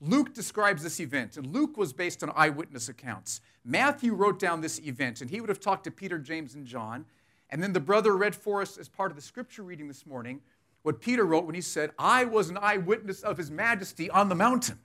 Luke 0.00 0.32
describes 0.32 0.82
this 0.82 0.98
event, 0.98 1.36
and 1.36 1.46
Luke 1.46 1.76
was 1.76 1.92
based 1.92 2.22
on 2.22 2.32
eyewitness 2.34 2.88
accounts. 2.88 3.42
Matthew 3.64 4.14
wrote 4.14 4.38
down 4.38 4.62
this 4.62 4.80
event, 4.80 5.20
and 5.20 5.28
he 5.28 5.40
would 5.40 5.50
have 5.50 5.60
talked 5.60 5.84
to 5.84 5.90
Peter, 5.90 6.18
James, 6.18 6.54
and 6.54 6.66
John. 6.66 7.04
And 7.50 7.62
then 7.62 7.74
the 7.74 7.80
brother 7.80 8.16
read 8.16 8.34
for 8.34 8.62
us, 8.62 8.78
as 8.78 8.88
part 8.88 9.12
of 9.12 9.16
the 9.16 9.22
scripture 9.22 9.62
reading 9.62 9.88
this 9.88 10.06
morning, 10.06 10.40
what 10.82 11.02
Peter 11.02 11.26
wrote 11.26 11.44
when 11.44 11.54
he 11.54 11.60
said, 11.60 11.90
I 11.98 12.24
was 12.24 12.48
an 12.48 12.56
eyewitness 12.56 13.20
of 13.22 13.36
his 13.36 13.50
majesty 13.50 14.08
on 14.08 14.30
the 14.30 14.34
mountain. 14.34 14.78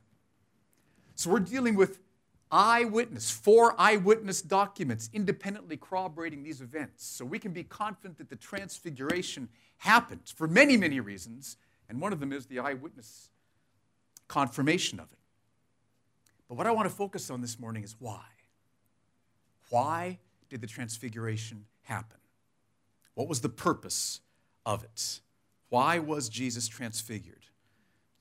So 1.15 1.30
we're 1.30 1.39
dealing 1.39 1.75
with 1.75 2.00
eyewitness, 2.55 3.29
four 3.29 3.75
eyewitness 3.77 4.41
documents 4.41 5.09
independently 5.12 5.75
corroborating 5.75 6.41
these 6.41 6.62
events. 6.62 7.05
So 7.05 7.25
we 7.25 7.38
can 7.38 7.51
be 7.51 7.63
confident 7.63 8.17
that 8.17 8.29
the 8.29 8.38
transfiguration 8.38 9.50
happened 9.77 10.21
for 10.33 10.47
many, 10.47 10.77
many 10.77 11.01
reasons, 11.01 11.57
and 11.89 12.00
one 12.00 12.13
of 12.13 12.21
them 12.21 12.31
is 12.31 12.45
the 12.45 12.59
eyewitness 12.59 13.29
confirmation 14.29 15.00
of 15.00 15.12
it. 15.12 15.19
But 16.47 16.55
what 16.55 16.65
I 16.65 16.71
want 16.71 16.89
to 16.89 16.95
focus 16.95 17.29
on 17.29 17.41
this 17.41 17.59
morning 17.59 17.83
is 17.83 17.95
why. 18.00 18.24
Why 19.69 20.19
did 20.50 20.62
the 20.62 20.67
transfiguration 20.67 21.65
happen? 21.81 22.19
What 23.15 23.27
was 23.27 23.41
the 23.41 23.50
purpose 23.50 24.21
of 24.65 24.83
it? 24.83 25.19
Why 25.69 26.00
was 26.00 26.29
Jesus 26.29 26.67
transfigured? 26.69 27.47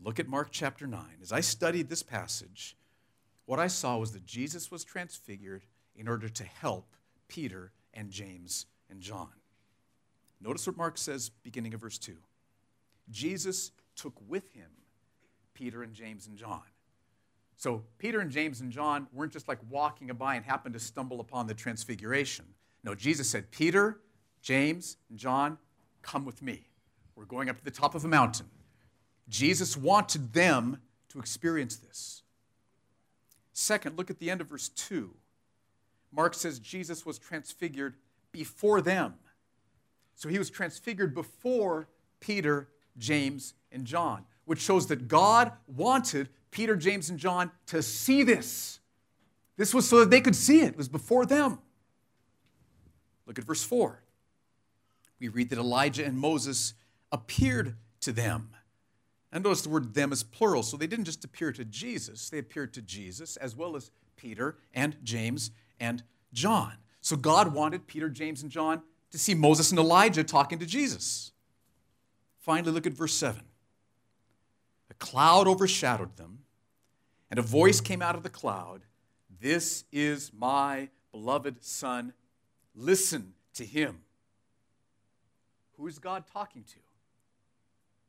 Look 0.03 0.19
at 0.19 0.27
Mark 0.27 0.49
chapter 0.51 0.87
9. 0.87 1.01
As 1.23 1.31
I 1.31 1.41
studied 1.41 1.89
this 1.89 2.03
passage, 2.03 2.77
what 3.47 3.59
I 3.59 3.67
saw 3.67 3.97
was 3.99 4.13
that 4.13 4.25
Jesus 4.25 4.71
was 4.71 4.85
transfigured 4.85 5.65
in 5.97 6.09
order 6.09 6.29
to 6.29 6.45
help 6.45 6.95
Peter 7.29 7.73
and 7.93 8.11
James 8.11 8.67
and 8.91 9.01
John. 9.01 9.29
Notice 10.41 10.67
what 10.67 10.77
Mark 10.77 10.99
says, 10.99 11.29
beginning 11.29 11.75
of 11.75 11.81
verse 11.81 11.99
2. 11.99 12.17
Jesus 13.11 13.71
took 13.97 14.15
with 14.29 14.53
him 14.53 14.71
Peter 15.55 15.83
and 15.83 15.95
James 15.95 16.27
and 16.27 16.37
John. 16.37 16.63
So 17.57 17.85
Peter 17.99 18.21
and 18.21 18.31
James 18.31 18.61
and 18.61 18.73
John 18.73 19.07
weren't 19.13 19.33
just 19.33 19.49
like 19.49 19.59
walking 19.71 20.09
by 20.09 20.35
and 20.35 20.45
happened 20.45 20.75
to 20.75 20.81
stumble 20.81 21.21
upon 21.21 21.47
the 21.47 21.55
transfiguration. 21.55 22.45
No, 22.83 22.95
Jesus 22.95 23.31
said, 23.31 23.51
Peter, 23.51 24.01
James, 24.43 24.97
and 25.09 25.19
John, 25.19 25.59
come 26.03 26.25
with 26.25 26.43
me. 26.43 26.67
We're 27.15 27.25
going 27.25 27.49
up 27.49 27.59
to 27.59 27.65
the 27.65 27.71
top 27.71 27.95
of 27.95 28.05
a 28.05 28.09
mountain. 28.09 28.47
Jesus 29.29 29.77
wanted 29.77 30.33
them 30.33 30.79
to 31.09 31.21
experience 31.21 31.77
this. 31.77 32.24
Second, 33.55 33.97
look 33.97 34.11
at 34.11 34.19
the 34.19 34.31
end 34.31 34.41
of 34.41 34.49
verse 34.49 34.69
2. 34.69 35.11
Mark 36.13 36.35
says 36.35 36.59
Jesus 36.59 37.07
was 37.07 37.19
transfigured 37.19 37.95
before 38.33 38.83
them. 38.83 39.15
So 40.17 40.29
he 40.29 40.39
was 40.39 40.51
transfigured 40.51 41.15
before 41.15 41.89
Peter, 42.21 42.69
James, 42.99 43.55
and 43.73 43.85
John, 43.85 44.25
which 44.45 44.61
shows 44.61 44.89
that 44.89 45.09
God 45.09 45.53
wanted 45.67 46.29
Peter, 46.51 46.77
James, 46.77 47.11
and 47.11 47.19
John 47.19 47.51
to 47.67 47.83
see 47.83 48.23
this. 48.23 48.81
This 49.57 49.73
was 49.73 49.89
so 49.89 50.01
that 50.01 50.11
they 50.11 50.21
could 50.21 50.37
see 50.37 50.61
it, 50.61 50.71
it 50.71 50.77
was 50.77 50.89
before 50.89 51.25
them. 51.25 51.59
Look 53.27 53.39
at 53.39 53.45
verse 53.45 53.63
4. 53.63 54.03
We 55.21 55.29
read 55.29 55.51
that 55.51 55.59
Elijah 55.59 56.05
and 56.05 56.19
Moses 56.19 56.75
appeared 57.13 57.77
to 58.01 58.13
them. 58.13 58.51
And 59.35 59.43
notice 59.43 59.63
the 59.63 59.69
word 59.69 59.95
them 59.95 60.13
is 60.13 60.23
plural, 60.23 60.63
so 60.63 60.77
they 60.77 60.87
didn't 60.87 61.07
just 61.07 61.25
appear 61.25 61.53
to 61.53 61.65
Jesus, 61.65 62.31
they 62.31 62.39
appeared 62.39 62.73
to 62.75 62.81
Jesus 62.81 63.37
as 63.37 63.57
well 63.57 63.75
as 63.75 63.91
Peter 64.17 64.57
and 64.73 64.97
James 65.03 65.51
and 65.81 66.05
John. 66.33 66.75
So 67.01 67.17
God 67.17 67.53
wanted 67.53 67.89
Peter, 67.89 68.09
James, 68.09 68.43
and 68.43 68.51
John 68.51 68.81
to 69.11 69.19
see 69.19 69.35
Moses 69.35 69.71
and 69.71 69.79
Elijah 69.79 70.23
talking 70.23 70.61
to 70.61 70.67
Jesus. 70.67 71.33
Finally, 72.39 72.73
look 72.73 72.87
at 72.87 72.93
verse 72.93 73.13
7. 73.15 73.43
A 74.89 74.95
cloud 74.95 75.49
overshadowed 75.49 76.17
them, 76.17 76.45
and 77.29 77.41
a 77.41 77.43
voice 77.43 77.81
came 77.81 78.03
out 78.03 78.15
of 78.15 78.23
the 78.23 78.31
cloud 78.31 78.83
This 79.41 79.85
is 79.91 80.31
my 80.33 80.91
beloved 81.11 81.65
Son. 81.65 82.13
Listen 82.77 83.35
to 83.55 83.65
him. 83.65 84.03
Who 85.77 85.89
is 85.89 85.99
God 85.99 86.25
talking 86.33 86.63
to? 86.63 86.79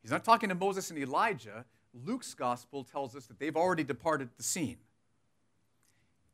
He's 0.05 0.11
not 0.11 0.23
talking 0.23 0.49
to 0.49 0.55
Moses 0.55 0.91
and 0.91 0.99
Elijah. 0.99 1.65
Luke's 2.05 2.35
gospel 2.35 2.83
tells 2.83 3.15
us 3.15 3.25
that 3.25 3.39
they've 3.39 3.57
already 3.57 3.83
departed 3.83 4.29
the 4.37 4.43
scene. 4.43 4.77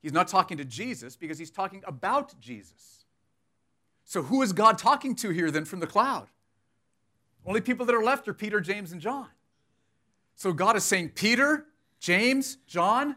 He's 0.01 0.11
not 0.11 0.27
talking 0.27 0.57
to 0.57 0.65
Jesus 0.65 1.15
because 1.15 1.37
he's 1.37 1.51
talking 1.51 1.81
about 1.87 2.37
Jesus. 2.41 3.05
So, 4.03 4.23
who 4.23 4.41
is 4.41 4.51
God 4.51 4.77
talking 4.77 5.15
to 5.15 5.29
here 5.29 5.49
then 5.51 5.63
from 5.63 5.79
the 5.79 5.87
cloud? 5.87 6.27
Only 7.45 7.61
people 7.61 7.85
that 7.85 7.95
are 7.95 8.03
left 8.03 8.27
are 8.27 8.33
Peter, 8.33 8.59
James, 8.59 8.91
and 8.91 8.99
John. 8.99 9.29
So, 10.35 10.51
God 10.51 10.75
is 10.75 10.83
saying, 10.83 11.11
Peter, 11.15 11.67
James, 11.97 12.57
John, 12.67 13.15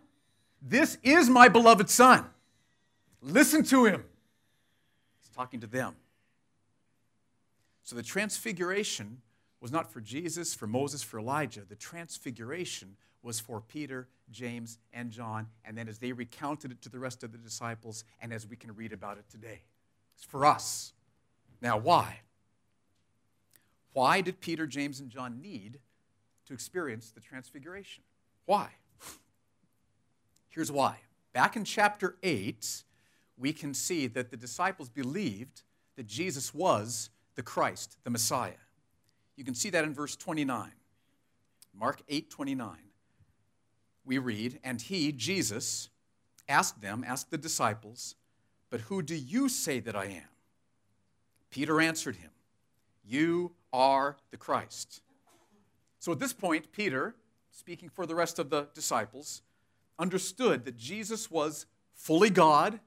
this 0.62 0.98
is 1.02 1.28
my 1.28 1.48
beloved 1.48 1.90
Son. 1.90 2.26
Listen 3.20 3.64
to 3.64 3.86
him. 3.86 4.04
He's 5.20 5.34
talking 5.34 5.58
to 5.62 5.66
them. 5.66 5.96
So, 7.82 7.96
the 7.96 8.04
transfiguration 8.04 9.20
was 9.64 9.72
not 9.72 9.90
for 9.90 10.02
Jesus, 10.02 10.52
for 10.52 10.66
Moses, 10.66 11.02
for 11.02 11.18
Elijah. 11.18 11.62
The 11.66 11.74
transfiguration 11.74 12.98
was 13.22 13.40
for 13.40 13.62
Peter, 13.62 14.08
James, 14.30 14.76
and 14.92 15.10
John, 15.10 15.46
and 15.64 15.74
then 15.74 15.88
as 15.88 15.96
they 15.96 16.12
recounted 16.12 16.70
it 16.70 16.82
to 16.82 16.90
the 16.90 16.98
rest 16.98 17.24
of 17.24 17.32
the 17.32 17.38
disciples, 17.38 18.04
and 18.20 18.30
as 18.30 18.46
we 18.46 18.56
can 18.56 18.76
read 18.76 18.92
about 18.92 19.16
it 19.16 19.24
today. 19.30 19.62
It's 20.16 20.26
for 20.26 20.44
us. 20.44 20.92
Now, 21.62 21.78
why? 21.78 22.20
Why 23.94 24.20
did 24.20 24.38
Peter, 24.38 24.66
James, 24.66 25.00
and 25.00 25.08
John 25.08 25.40
need 25.40 25.78
to 26.46 26.52
experience 26.52 27.10
the 27.10 27.22
transfiguration? 27.22 28.04
Why? 28.44 28.68
Here's 30.50 30.70
why. 30.70 30.98
Back 31.32 31.56
in 31.56 31.64
chapter 31.64 32.16
8, 32.22 32.82
we 33.38 33.54
can 33.54 33.72
see 33.72 34.08
that 34.08 34.30
the 34.30 34.36
disciples 34.36 34.90
believed 34.90 35.62
that 35.96 36.06
Jesus 36.06 36.52
was 36.52 37.08
the 37.34 37.42
Christ, 37.42 37.96
the 38.04 38.10
Messiah. 38.10 38.52
You 39.36 39.44
can 39.44 39.54
see 39.54 39.70
that 39.70 39.84
in 39.84 39.94
verse 39.94 40.16
29. 40.16 40.72
Mark 41.78 42.02
8 42.08 42.30
29. 42.30 42.76
We 44.04 44.18
read, 44.18 44.60
And 44.62 44.80
he, 44.80 45.12
Jesus, 45.12 45.88
asked 46.48 46.80
them, 46.80 47.04
asked 47.06 47.30
the 47.30 47.38
disciples, 47.38 48.16
But 48.70 48.82
who 48.82 49.02
do 49.02 49.14
you 49.14 49.48
say 49.48 49.80
that 49.80 49.96
I 49.96 50.06
am? 50.06 50.28
Peter 51.50 51.80
answered 51.80 52.16
him, 52.16 52.30
You 53.04 53.52
are 53.72 54.16
the 54.30 54.36
Christ. 54.36 55.00
So 55.98 56.12
at 56.12 56.20
this 56.20 56.32
point, 56.32 56.70
Peter, 56.72 57.14
speaking 57.50 57.88
for 57.88 58.06
the 58.06 58.14
rest 58.14 58.38
of 58.38 58.50
the 58.50 58.68
disciples, 58.74 59.42
understood 59.98 60.64
that 60.64 60.76
Jesus 60.76 61.30
was 61.30 61.66
fully 61.94 62.30
God, 62.30 62.78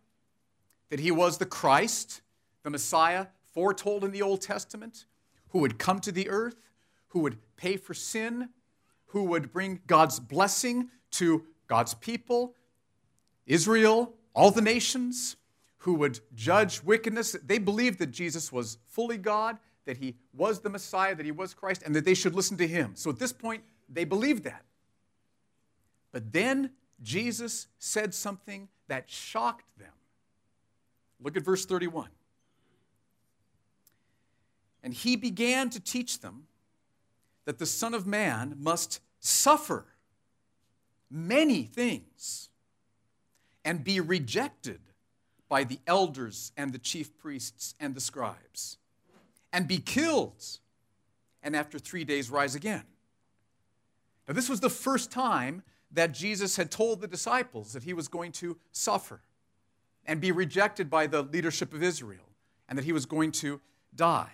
that 0.89 0.99
he 0.99 1.11
was 1.11 1.37
the 1.37 1.45
Christ, 1.45 2.21
the 2.63 2.69
Messiah 2.69 3.27
foretold 3.53 4.03
in 4.03 4.11
the 4.11 4.21
Old 4.21 4.41
Testament, 4.41 5.05
who 5.57 5.61
would 5.61 5.79
come 5.79 5.99
to 5.99 6.11
the 6.11 6.29
earth, 6.29 6.61
who 7.07 7.19
would 7.21 7.35
pay 7.55 7.77
for 7.77 7.95
sin, 7.95 8.47
who 9.07 9.23
would 9.23 9.51
bring 9.51 9.79
God's 9.87 10.19
blessing 10.19 10.89
to 11.09 11.47
God's 11.65 11.95
people, 11.95 12.53
Israel, 13.47 14.13
all 14.35 14.51
the 14.51 14.61
nations, 14.61 15.35
who 15.79 15.95
would 15.95 16.19
judge 16.35 16.83
wickedness. 16.83 17.35
They 17.43 17.57
believed 17.57 17.97
that 17.97 18.11
Jesus 18.11 18.51
was 18.51 18.77
fully 18.85 19.17
God, 19.17 19.57
that 19.85 19.97
he 19.97 20.15
was 20.31 20.59
the 20.59 20.69
Messiah, 20.69 21.15
that 21.15 21.25
he 21.25 21.31
was 21.31 21.55
Christ, 21.55 21.81
and 21.83 21.95
that 21.95 22.05
they 22.05 22.13
should 22.13 22.35
listen 22.35 22.55
to 22.57 22.67
him. 22.67 22.91
So 22.93 23.09
at 23.09 23.17
this 23.17 23.33
point, 23.33 23.63
they 23.89 24.03
believed 24.03 24.43
that. 24.43 24.63
But 26.11 26.31
then 26.31 26.69
Jesus 27.01 27.65
said 27.79 28.13
something 28.13 28.67
that 28.89 29.09
shocked 29.09 29.65
them. 29.79 29.93
Look 31.19 31.35
at 31.35 31.41
verse 31.41 31.65
31. 31.65 32.09
And 34.87 34.93
he 34.93 35.17
began 35.17 35.69
to 35.71 35.81
teach 35.81 36.21
them 36.21 36.43
that 37.43 37.57
the 37.57 37.65
Son 37.65 37.93
of 37.93 38.07
Man 38.07 38.55
must 38.57 39.01
suffer 39.19 39.83
many 41.11 41.63
things 41.63 42.47
and 43.65 43.83
be 43.83 43.99
rejected 43.99 44.79
by 45.49 45.65
the 45.65 45.79
elders 45.87 46.53
and 46.55 46.71
the 46.71 46.77
chief 46.77 47.17
priests 47.17 47.75
and 47.81 47.95
the 47.95 47.99
scribes, 47.99 48.77
and 49.51 49.67
be 49.67 49.79
killed, 49.79 50.41
and 51.43 51.53
after 51.53 51.77
three 51.77 52.05
days 52.05 52.29
rise 52.29 52.55
again. 52.55 52.85
Now, 54.25 54.35
this 54.35 54.47
was 54.47 54.61
the 54.61 54.69
first 54.69 55.11
time 55.11 55.63
that 55.91 56.13
Jesus 56.13 56.55
had 56.55 56.71
told 56.71 57.01
the 57.01 57.09
disciples 57.09 57.73
that 57.73 57.83
he 57.83 57.91
was 57.91 58.07
going 58.07 58.31
to 58.31 58.57
suffer 58.71 59.19
and 60.05 60.21
be 60.21 60.31
rejected 60.31 60.89
by 60.89 61.07
the 61.07 61.23
leadership 61.23 61.73
of 61.73 61.83
Israel 61.83 62.29
and 62.69 62.77
that 62.77 62.85
he 62.85 62.93
was 62.93 63.05
going 63.05 63.33
to 63.33 63.59
die. 63.93 64.31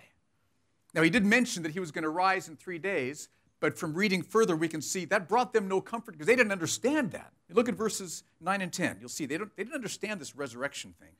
Now, 0.94 1.02
he 1.02 1.10
did 1.10 1.26
mention 1.26 1.64
that 1.64 1.72
he 1.72 1.80
was 1.80 1.90
going 1.90 2.04
to 2.04 2.10
rise 2.10 2.48
in 2.48 2.56
three 2.56 2.78
days, 2.78 3.28
but 3.60 3.76
from 3.76 3.94
reading 3.94 4.22
further, 4.22 4.54
we 4.54 4.68
can 4.68 4.80
see 4.80 5.04
that 5.06 5.28
brought 5.28 5.52
them 5.52 5.66
no 5.66 5.80
comfort 5.80 6.12
because 6.12 6.26
they 6.26 6.36
didn't 6.36 6.52
understand 6.52 7.10
that. 7.12 7.32
You 7.48 7.54
look 7.54 7.68
at 7.68 7.74
verses 7.74 8.22
9 8.40 8.60
and 8.60 8.72
10. 8.72 8.98
You'll 9.00 9.08
see 9.08 9.26
they, 9.26 9.38
don't, 9.38 9.54
they 9.56 9.64
didn't 9.64 9.74
understand 9.74 10.20
this 10.20 10.36
resurrection 10.36 10.94
thing. 11.00 11.10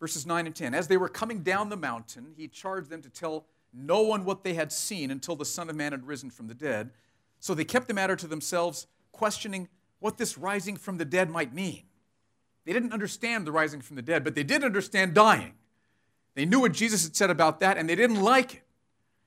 Verses 0.00 0.26
9 0.26 0.46
and 0.46 0.54
10. 0.54 0.74
As 0.74 0.88
they 0.88 0.96
were 0.96 1.08
coming 1.08 1.42
down 1.42 1.70
the 1.70 1.76
mountain, 1.76 2.34
he 2.36 2.46
charged 2.46 2.90
them 2.90 3.00
to 3.02 3.08
tell 3.08 3.46
no 3.72 4.02
one 4.02 4.24
what 4.24 4.44
they 4.44 4.54
had 4.54 4.70
seen 4.70 5.10
until 5.10 5.34
the 5.34 5.44
Son 5.44 5.70
of 5.70 5.76
Man 5.76 5.92
had 5.92 6.06
risen 6.06 6.30
from 6.30 6.46
the 6.46 6.54
dead. 6.54 6.90
So 7.40 7.54
they 7.54 7.64
kept 7.64 7.88
the 7.88 7.94
matter 7.94 8.16
to 8.16 8.26
themselves, 8.26 8.86
questioning 9.12 9.68
what 9.98 10.18
this 10.18 10.36
rising 10.36 10.76
from 10.76 10.98
the 10.98 11.04
dead 11.04 11.30
might 11.30 11.54
mean. 11.54 11.84
They 12.64 12.72
didn't 12.72 12.92
understand 12.92 13.46
the 13.46 13.52
rising 13.52 13.80
from 13.80 13.96
the 13.96 14.02
dead, 14.02 14.24
but 14.24 14.34
they 14.34 14.42
did 14.42 14.64
understand 14.64 15.14
dying. 15.14 15.54
They 16.34 16.44
knew 16.46 16.60
what 16.60 16.72
Jesus 16.72 17.04
had 17.04 17.14
said 17.14 17.30
about 17.30 17.60
that, 17.60 17.78
and 17.78 17.88
they 17.88 17.94
didn't 17.94 18.20
like 18.20 18.54
it. 18.56 18.63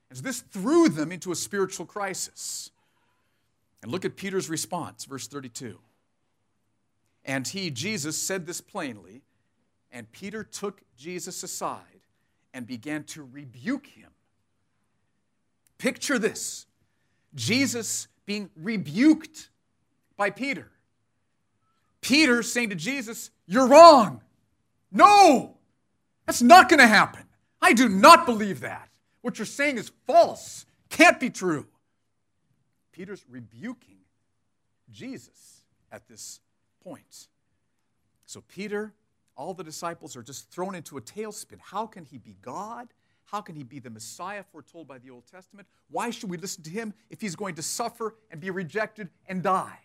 And 0.08 0.18
so 0.18 0.22
this 0.22 0.40
threw 0.40 0.88
them 0.88 1.12
into 1.12 1.32
a 1.32 1.36
spiritual 1.36 1.86
crisis. 1.86 2.70
And 3.82 3.92
look 3.92 4.04
at 4.04 4.16
Peter's 4.16 4.48
response, 4.48 5.04
verse 5.04 5.28
32. 5.28 5.78
And 7.24 7.46
he, 7.46 7.70
Jesus, 7.70 8.16
said 8.16 8.46
this 8.46 8.60
plainly, 8.60 9.22
and 9.92 10.10
Peter 10.12 10.42
took 10.42 10.82
Jesus 10.96 11.42
aside 11.42 11.82
and 12.54 12.66
began 12.66 13.04
to 13.04 13.28
rebuke 13.30 13.86
him. 13.86 14.10
Picture 15.76 16.18
this 16.18 16.66
Jesus 17.34 18.08
being 18.26 18.50
rebuked 18.56 19.50
by 20.16 20.30
Peter. 20.30 20.70
Peter 22.00 22.42
saying 22.42 22.70
to 22.70 22.74
Jesus, 22.74 23.30
You're 23.46 23.68
wrong. 23.68 24.22
No, 24.90 25.56
that's 26.26 26.42
not 26.42 26.68
going 26.68 26.80
to 26.80 26.86
happen. 26.86 27.24
I 27.60 27.74
do 27.74 27.88
not 27.88 28.24
believe 28.24 28.60
that. 28.60 28.87
What 29.22 29.38
you're 29.38 29.46
saying 29.46 29.78
is 29.78 29.90
false, 30.06 30.64
can't 30.90 31.18
be 31.18 31.30
true. 31.30 31.66
Peter's 32.92 33.24
rebuking 33.28 33.98
Jesus 34.90 35.62
at 35.92 36.08
this 36.08 36.40
point. 36.82 37.28
So, 38.26 38.42
Peter, 38.48 38.92
all 39.36 39.54
the 39.54 39.64
disciples 39.64 40.16
are 40.16 40.22
just 40.22 40.50
thrown 40.50 40.74
into 40.74 40.96
a 40.96 41.00
tailspin. 41.00 41.58
How 41.60 41.86
can 41.86 42.04
he 42.04 42.18
be 42.18 42.36
God? 42.42 42.88
How 43.24 43.40
can 43.40 43.54
he 43.54 43.62
be 43.62 43.78
the 43.78 43.90
Messiah 43.90 44.42
foretold 44.42 44.88
by 44.88 44.98
the 44.98 45.10
Old 45.10 45.26
Testament? 45.30 45.68
Why 45.90 46.10
should 46.10 46.30
we 46.30 46.38
listen 46.38 46.62
to 46.64 46.70
him 46.70 46.94
if 47.10 47.20
he's 47.20 47.36
going 47.36 47.54
to 47.56 47.62
suffer 47.62 48.14
and 48.30 48.40
be 48.40 48.50
rejected 48.50 49.10
and 49.28 49.42
die? 49.42 49.78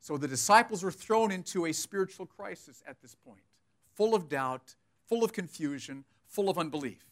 So 0.00 0.16
the 0.16 0.28
disciples 0.28 0.84
are 0.84 0.90
thrown 0.90 1.32
into 1.32 1.66
a 1.66 1.72
spiritual 1.72 2.26
crisis 2.26 2.82
at 2.86 3.00
this 3.00 3.14
point, 3.14 3.40
full 3.94 4.14
of 4.14 4.28
doubt, 4.28 4.74
full 5.08 5.24
of 5.24 5.32
confusion, 5.32 6.04
full 6.26 6.48
of 6.48 6.58
unbelief. 6.58 7.04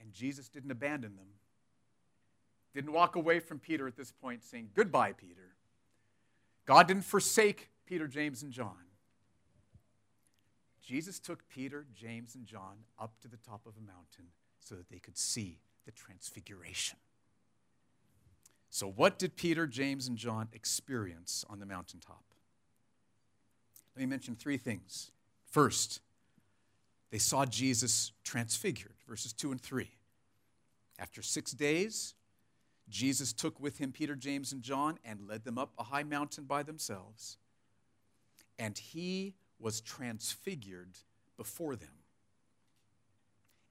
And 0.00 0.05
Jesus 0.16 0.48
didn't 0.48 0.70
abandon 0.70 1.14
them, 1.16 1.28
didn't 2.74 2.92
walk 2.92 3.16
away 3.16 3.38
from 3.38 3.58
Peter 3.58 3.86
at 3.86 3.96
this 3.96 4.10
point 4.10 4.42
saying, 4.42 4.70
Goodbye, 4.74 5.12
Peter. 5.12 5.54
God 6.64 6.88
didn't 6.88 7.04
forsake 7.04 7.70
Peter, 7.86 8.08
James, 8.08 8.42
and 8.42 8.50
John. 8.50 8.86
Jesus 10.82 11.18
took 11.18 11.48
Peter, 11.48 11.86
James, 11.94 12.34
and 12.34 12.46
John 12.46 12.76
up 12.98 13.18
to 13.20 13.28
the 13.28 13.36
top 13.36 13.66
of 13.66 13.74
a 13.76 13.80
mountain 13.80 14.26
so 14.60 14.74
that 14.74 14.88
they 14.88 14.98
could 14.98 15.18
see 15.18 15.58
the 15.84 15.92
transfiguration. 15.92 16.98
So, 18.70 18.88
what 18.88 19.18
did 19.18 19.36
Peter, 19.36 19.66
James, 19.66 20.08
and 20.08 20.16
John 20.16 20.48
experience 20.52 21.44
on 21.48 21.60
the 21.60 21.66
mountaintop? 21.66 22.24
Let 23.94 24.00
me 24.00 24.06
mention 24.06 24.34
three 24.34 24.58
things. 24.58 25.10
First, 25.50 26.00
they 27.10 27.18
saw 27.18 27.46
Jesus 27.46 28.12
transfigured, 28.24 28.94
verses 29.08 29.32
2 29.32 29.52
and 29.52 29.60
3. 29.60 29.88
After 30.98 31.22
six 31.22 31.52
days, 31.52 32.14
Jesus 32.88 33.32
took 33.32 33.58
with 33.60 33.78
him 33.78 33.92
Peter, 33.92 34.14
James, 34.14 34.52
and 34.52 34.62
John 34.62 34.98
and 35.04 35.26
led 35.28 35.44
them 35.44 35.58
up 35.58 35.72
a 35.78 35.84
high 35.84 36.04
mountain 36.04 36.44
by 36.44 36.62
themselves. 36.62 37.38
And 38.58 38.78
he 38.78 39.34
was 39.58 39.80
transfigured 39.80 40.98
before 41.36 41.76
them. 41.76 41.90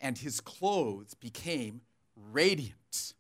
And 0.02 0.18
his 0.18 0.42
clothes 0.42 1.14
became 1.14 1.82
radiant, 2.32 3.14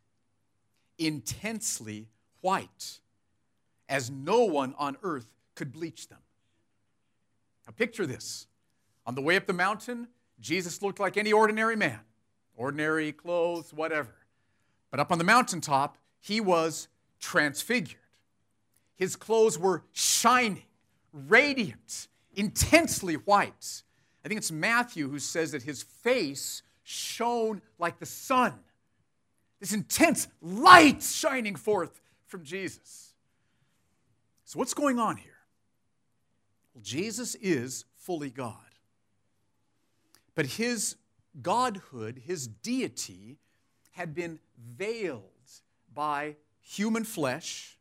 intensely 0.97 2.09
white, 2.41 2.99
as 3.87 4.11
no 4.11 4.43
one 4.43 4.75
on 4.77 4.97
earth 5.01 5.27
could 5.55 5.71
bleach 5.71 6.09
them. 6.09 6.19
Now, 7.65 7.73
picture 7.75 8.05
this. 8.05 8.47
On 9.05 9.15
the 9.15 9.21
way 9.21 9.35
up 9.35 9.45
the 9.47 9.53
mountain, 9.53 10.07
Jesus 10.39 10.81
looked 10.81 10.99
like 10.99 11.17
any 11.17 11.31
ordinary 11.31 11.75
man, 11.75 11.99
ordinary 12.55 13.11
clothes, 13.11 13.73
whatever. 13.73 14.13
But 14.91 14.99
up 14.99 15.11
on 15.11 15.17
the 15.17 15.23
mountaintop, 15.23 15.97
he 16.19 16.39
was 16.41 16.87
transfigured. 17.19 17.99
His 18.95 19.15
clothes 19.15 19.59
were 19.59 19.83
shining, 19.91 20.63
radiant, 21.11 22.07
intensely 22.33 23.15
white. 23.15 23.83
I 24.23 24.27
think 24.27 24.37
it's 24.37 24.51
Matthew 24.51 25.09
who 25.09 25.19
says 25.19 25.51
that 25.51 25.63
his 25.63 25.83
face 25.83 26.63
shone 26.83 27.61
like 27.77 27.99
the 27.99 28.05
sun. 28.05 28.53
This 29.59 29.73
intense 29.73 30.27
light 30.41 31.03
shining 31.03 31.55
forth 31.55 32.01
from 32.27 32.43
Jesus. 32.43 33.13
So, 34.45 34.59
what's 34.59 34.73
going 34.73 34.99
on 34.99 35.17
here? 35.17 35.31
Well, 36.73 36.83
Jesus 36.83 37.35
is 37.35 37.85
fully 37.95 38.29
God. 38.29 38.55
But 40.35 40.45
his 40.45 40.95
godhood, 41.41 42.23
his 42.25 42.47
deity, 42.47 43.37
had 43.91 44.13
been 44.13 44.39
veiled 44.57 45.21
by 45.93 46.35
human 46.61 47.03
flesh, 47.03 47.77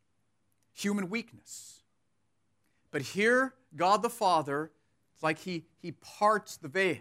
human 0.73 1.09
weakness. 1.09 1.81
But 2.91 3.01
here, 3.01 3.53
God 3.75 4.01
the 4.01 4.09
Father, 4.09 4.71
it's 5.13 5.23
like 5.23 5.39
he, 5.39 5.65
he 5.81 5.91
parts 5.91 6.57
the 6.57 6.67
veil 6.67 6.97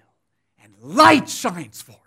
and 0.63 0.73
light 0.81 1.29
shines 1.29 1.81
forth. 1.81 1.99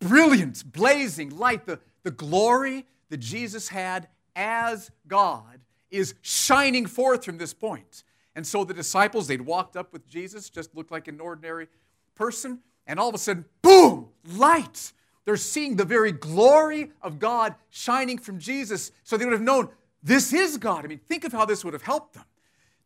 Brilliant, 0.00 0.72
blazing 0.72 1.36
light. 1.36 1.66
The, 1.66 1.78
the 2.02 2.10
glory 2.10 2.86
that 3.10 3.18
Jesus 3.18 3.68
had 3.68 4.08
as 4.34 4.90
God 5.06 5.60
is 5.90 6.14
shining 6.22 6.86
forth 6.86 7.24
from 7.24 7.38
this 7.38 7.54
point. 7.54 8.04
And 8.34 8.46
so 8.46 8.64
the 8.64 8.74
disciples, 8.74 9.26
they'd 9.26 9.40
walked 9.40 9.76
up 9.76 9.92
with 9.92 10.08
Jesus, 10.08 10.48
just 10.48 10.74
looked 10.74 10.92
like 10.92 11.08
an 11.08 11.20
ordinary 11.20 11.66
person, 12.14 12.60
and 12.88 12.98
all 12.98 13.08
of 13.08 13.14
a 13.14 13.18
sudden, 13.18 13.44
boom, 13.62 14.08
light. 14.34 14.92
They're 15.24 15.36
seeing 15.36 15.76
the 15.76 15.84
very 15.84 16.10
glory 16.10 16.90
of 17.02 17.18
God 17.18 17.54
shining 17.70 18.18
from 18.18 18.38
Jesus, 18.38 18.90
so 19.04 19.16
they 19.16 19.26
would 19.26 19.32
have 19.34 19.42
known 19.42 19.68
this 20.02 20.32
is 20.32 20.56
God. 20.56 20.84
I 20.84 20.88
mean, 20.88 21.00
think 21.06 21.24
of 21.24 21.32
how 21.32 21.44
this 21.44 21.64
would 21.64 21.74
have 21.74 21.82
helped 21.82 22.14
them. 22.14 22.24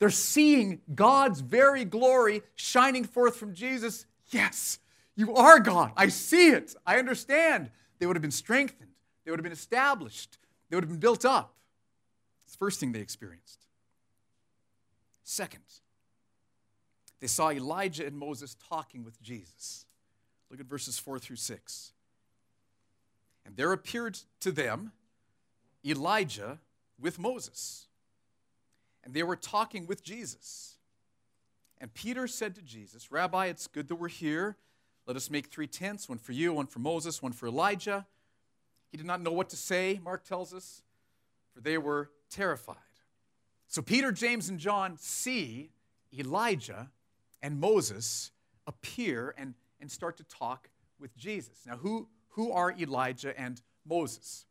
They're 0.00 0.10
seeing 0.10 0.80
God's 0.92 1.40
very 1.40 1.84
glory 1.84 2.42
shining 2.56 3.04
forth 3.04 3.36
from 3.36 3.54
Jesus. 3.54 4.06
Yes, 4.30 4.80
you 5.14 5.34
are 5.36 5.60
God. 5.60 5.92
I 5.96 6.08
see 6.08 6.48
it. 6.48 6.74
I 6.84 6.98
understand. 6.98 7.70
They 8.00 8.06
would 8.06 8.16
have 8.16 8.22
been 8.22 8.32
strengthened, 8.32 8.90
they 9.24 9.30
would 9.30 9.38
have 9.38 9.44
been 9.44 9.52
established, 9.52 10.38
they 10.68 10.76
would 10.76 10.82
have 10.82 10.90
been 10.90 10.98
built 10.98 11.24
up. 11.24 11.54
It's 12.44 12.54
the 12.54 12.58
first 12.58 12.80
thing 12.80 12.90
they 12.90 12.98
experienced. 13.00 13.60
Second, 15.22 15.62
they 17.20 17.28
saw 17.28 17.50
Elijah 17.50 18.04
and 18.04 18.18
Moses 18.18 18.56
talking 18.68 19.04
with 19.04 19.22
Jesus. 19.22 19.86
Look 20.52 20.60
at 20.60 20.66
verses 20.66 20.98
4 20.98 21.18
through 21.18 21.36
6. 21.36 21.92
And 23.46 23.56
there 23.56 23.72
appeared 23.72 24.18
to 24.40 24.52
them 24.52 24.92
Elijah 25.84 26.58
with 27.00 27.18
Moses. 27.18 27.86
And 29.02 29.14
they 29.14 29.22
were 29.22 29.34
talking 29.34 29.86
with 29.86 30.04
Jesus. 30.04 30.76
And 31.78 31.92
Peter 31.94 32.28
said 32.28 32.54
to 32.56 32.62
Jesus, 32.62 33.10
Rabbi, 33.10 33.46
it's 33.46 33.66
good 33.66 33.88
that 33.88 33.94
we're 33.94 34.08
here. 34.08 34.58
Let 35.06 35.16
us 35.16 35.30
make 35.30 35.46
three 35.46 35.66
tents 35.66 36.06
one 36.06 36.18
for 36.18 36.32
you, 36.32 36.52
one 36.52 36.66
for 36.66 36.80
Moses, 36.80 37.22
one 37.22 37.32
for 37.32 37.46
Elijah. 37.46 38.06
He 38.90 38.98
did 38.98 39.06
not 39.06 39.22
know 39.22 39.32
what 39.32 39.48
to 39.48 39.56
say, 39.56 40.00
Mark 40.04 40.22
tells 40.22 40.52
us, 40.52 40.82
for 41.54 41.62
they 41.62 41.78
were 41.78 42.10
terrified. 42.30 42.76
So 43.68 43.80
Peter, 43.80 44.12
James, 44.12 44.50
and 44.50 44.58
John 44.58 44.98
see 44.98 45.70
Elijah 46.16 46.90
and 47.40 47.58
Moses 47.58 48.32
appear 48.66 49.34
and, 49.38 49.54
and 49.82 49.90
start 49.90 50.16
to 50.16 50.24
talk 50.24 50.70
with 50.98 51.14
Jesus. 51.16 51.66
Now, 51.66 51.76
who, 51.76 52.08
who 52.30 52.52
are 52.52 52.72
Elijah 52.72 53.38
and 53.38 53.60
Moses? 53.86 54.46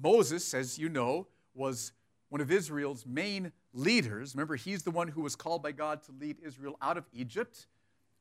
Moses, 0.00 0.54
as 0.54 0.78
you 0.78 0.88
know, 0.88 1.26
was 1.54 1.92
one 2.30 2.40
of 2.40 2.50
Israel's 2.50 3.04
main 3.04 3.52
leaders. 3.74 4.34
Remember, 4.34 4.56
he's 4.56 4.82
the 4.82 4.90
one 4.90 5.08
who 5.08 5.20
was 5.20 5.36
called 5.36 5.62
by 5.62 5.72
God 5.72 6.02
to 6.04 6.12
lead 6.12 6.36
Israel 6.42 6.76
out 6.80 6.96
of 6.96 7.04
Egypt 7.12 7.66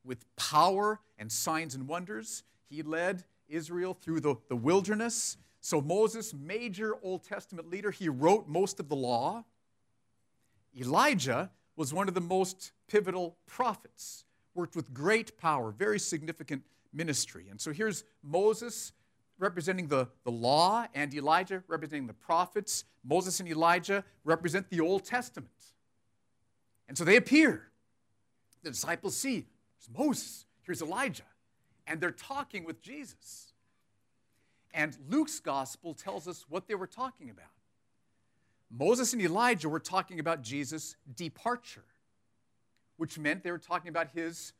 with 0.04 0.26
power 0.36 1.00
and 1.18 1.32
signs 1.32 1.76
and 1.76 1.88
wonders. 1.88 2.44
He 2.70 2.82
led 2.82 3.24
Israel 3.48 3.94
through 3.94 4.22
the, 4.22 4.36
the 4.50 4.56
wilderness. 4.56 5.38
So, 5.62 5.82
Moses, 5.82 6.34
major 6.34 6.96
Old 7.04 7.24
Testament 7.24 7.70
leader, 7.70 7.92
he 7.92 8.10
wrote 8.10 8.48
most 8.48 8.80
of 8.80 8.90
the 8.90 8.96
law. 8.96 9.44
Elijah 10.80 11.52
was 11.76 11.94
one 11.94 12.08
of 12.08 12.14
the 12.14 12.22
most 12.22 12.72
pivotal 12.88 13.38
prophets, 13.46 14.26
worked 14.58 14.76
with 14.76 14.94
great 14.94 15.38
power, 15.38 15.72
very 15.72 16.00
significant 16.00 16.64
ministry. 16.92 17.46
And 17.50 17.62
so 17.62 17.72
here's 17.72 18.04
Moses 18.24 18.92
representing 19.40 19.88
the, 19.88 20.08
the 20.24 20.32
law 20.32 20.88
and 20.96 21.14
Elijah 21.14 21.64
representing 21.68 22.08
the 22.08 22.14
prophets. 22.14 22.84
Moses 23.06 23.40
and 23.40 23.48
Elijah 23.48 24.04
represent 24.26 24.70
the 24.70 24.82
Old 24.82 25.06
Testament. 25.06 25.52
And 26.88 26.98
so 26.98 27.04
they 27.04 27.16
appear. 27.16 27.68
The 28.64 28.72
disciples 28.72 29.16
see, 29.16 29.46
there's 29.80 29.98
Moses, 29.98 30.46
here's 30.64 30.82
Elijah. 30.82 31.24
And 31.86 32.02
they're 32.02 32.12
talking 32.12 32.66
with 32.66 32.82
Jesus. 32.82 33.54
And 34.74 34.98
Luke's 35.08 35.40
gospel 35.40 35.94
tells 35.94 36.28
us 36.28 36.46
what 36.50 36.68
they 36.68 36.76
were 36.76 36.88
talking 36.88 37.30
about. 37.30 37.46
Moses 38.70 39.14
and 39.14 39.22
Elijah 39.22 39.70
were 39.70 39.80
talking 39.80 40.20
about 40.20 40.42
Jesus' 40.42 40.96
departure, 41.16 41.86
which 42.98 43.18
meant 43.18 43.44
they 43.44 43.52
were 43.52 43.58
talking 43.58 43.90
about 43.90 44.10
his 44.10 44.54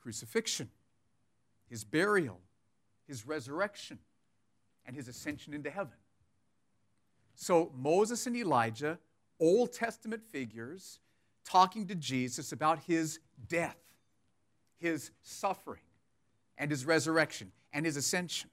crucifixion, 0.00 0.70
his 1.68 1.84
burial, 1.84 2.40
his 3.06 3.26
resurrection, 3.26 3.98
and 4.86 4.96
his 4.96 5.08
ascension 5.08 5.54
into 5.54 5.70
heaven. 5.70 5.96
So, 7.34 7.70
Moses 7.76 8.26
and 8.26 8.36
Elijah, 8.36 8.98
Old 9.38 9.72
Testament 9.72 10.22
figures, 10.32 10.98
talking 11.44 11.86
to 11.86 11.94
Jesus 11.94 12.52
about 12.52 12.80
his 12.80 13.20
death, 13.48 13.78
his 14.78 15.12
suffering, 15.22 15.82
and 16.56 16.70
his 16.70 16.84
resurrection, 16.84 17.52
and 17.72 17.86
his 17.86 17.96
ascension. 17.96 18.50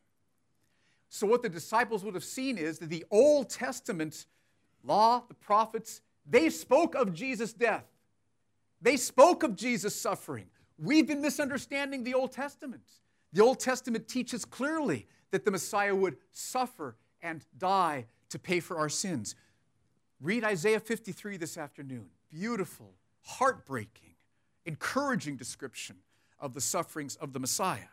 So, 1.10 1.26
what 1.26 1.42
the 1.42 1.50
disciples 1.50 2.04
would 2.04 2.14
have 2.14 2.24
seen 2.24 2.58
is 2.58 2.80
that 2.80 2.90
the 2.90 3.06
Old 3.10 3.50
Testament 3.50 4.26
law, 4.84 5.24
the 5.28 5.34
prophets, 5.34 6.02
they 6.26 6.50
spoke 6.50 6.96
of 6.96 7.14
Jesus' 7.14 7.54
death. 7.54 7.86
They 8.86 8.98
spoke 8.98 9.42
of 9.42 9.56
Jesus' 9.56 10.00
suffering. 10.00 10.46
We've 10.78 11.08
been 11.08 11.20
misunderstanding 11.20 12.04
the 12.04 12.14
Old 12.14 12.32
Testament. 12.32 12.84
The 13.34 13.42
Old 13.42 13.60
Testament 13.60 14.08
teaches 14.08 14.46
clearly 14.46 15.08
that 15.32 15.44
the 15.44 15.50
Messiah 15.50 15.96
would 15.96 16.18
suffer 16.32 16.96
and 17.20 17.44
die 17.58 18.06
to 18.30 18.38
pay 18.38 18.60
for 18.60 18.78
our 18.78 18.90
sins. 18.90 19.34
Read 20.22 20.44
Isaiah 20.44 20.80
53 20.80 21.38
this 21.38 21.58
afternoon. 21.58 22.12
Beautiful, 22.30 22.94
heartbreaking, 23.24 24.14
encouraging 24.68 25.36
description 25.36 25.96
of 26.40 26.54
the 26.54 26.62
sufferings 26.62 27.16
of 27.16 27.34
the 27.34 27.40
Messiah. 27.40 27.90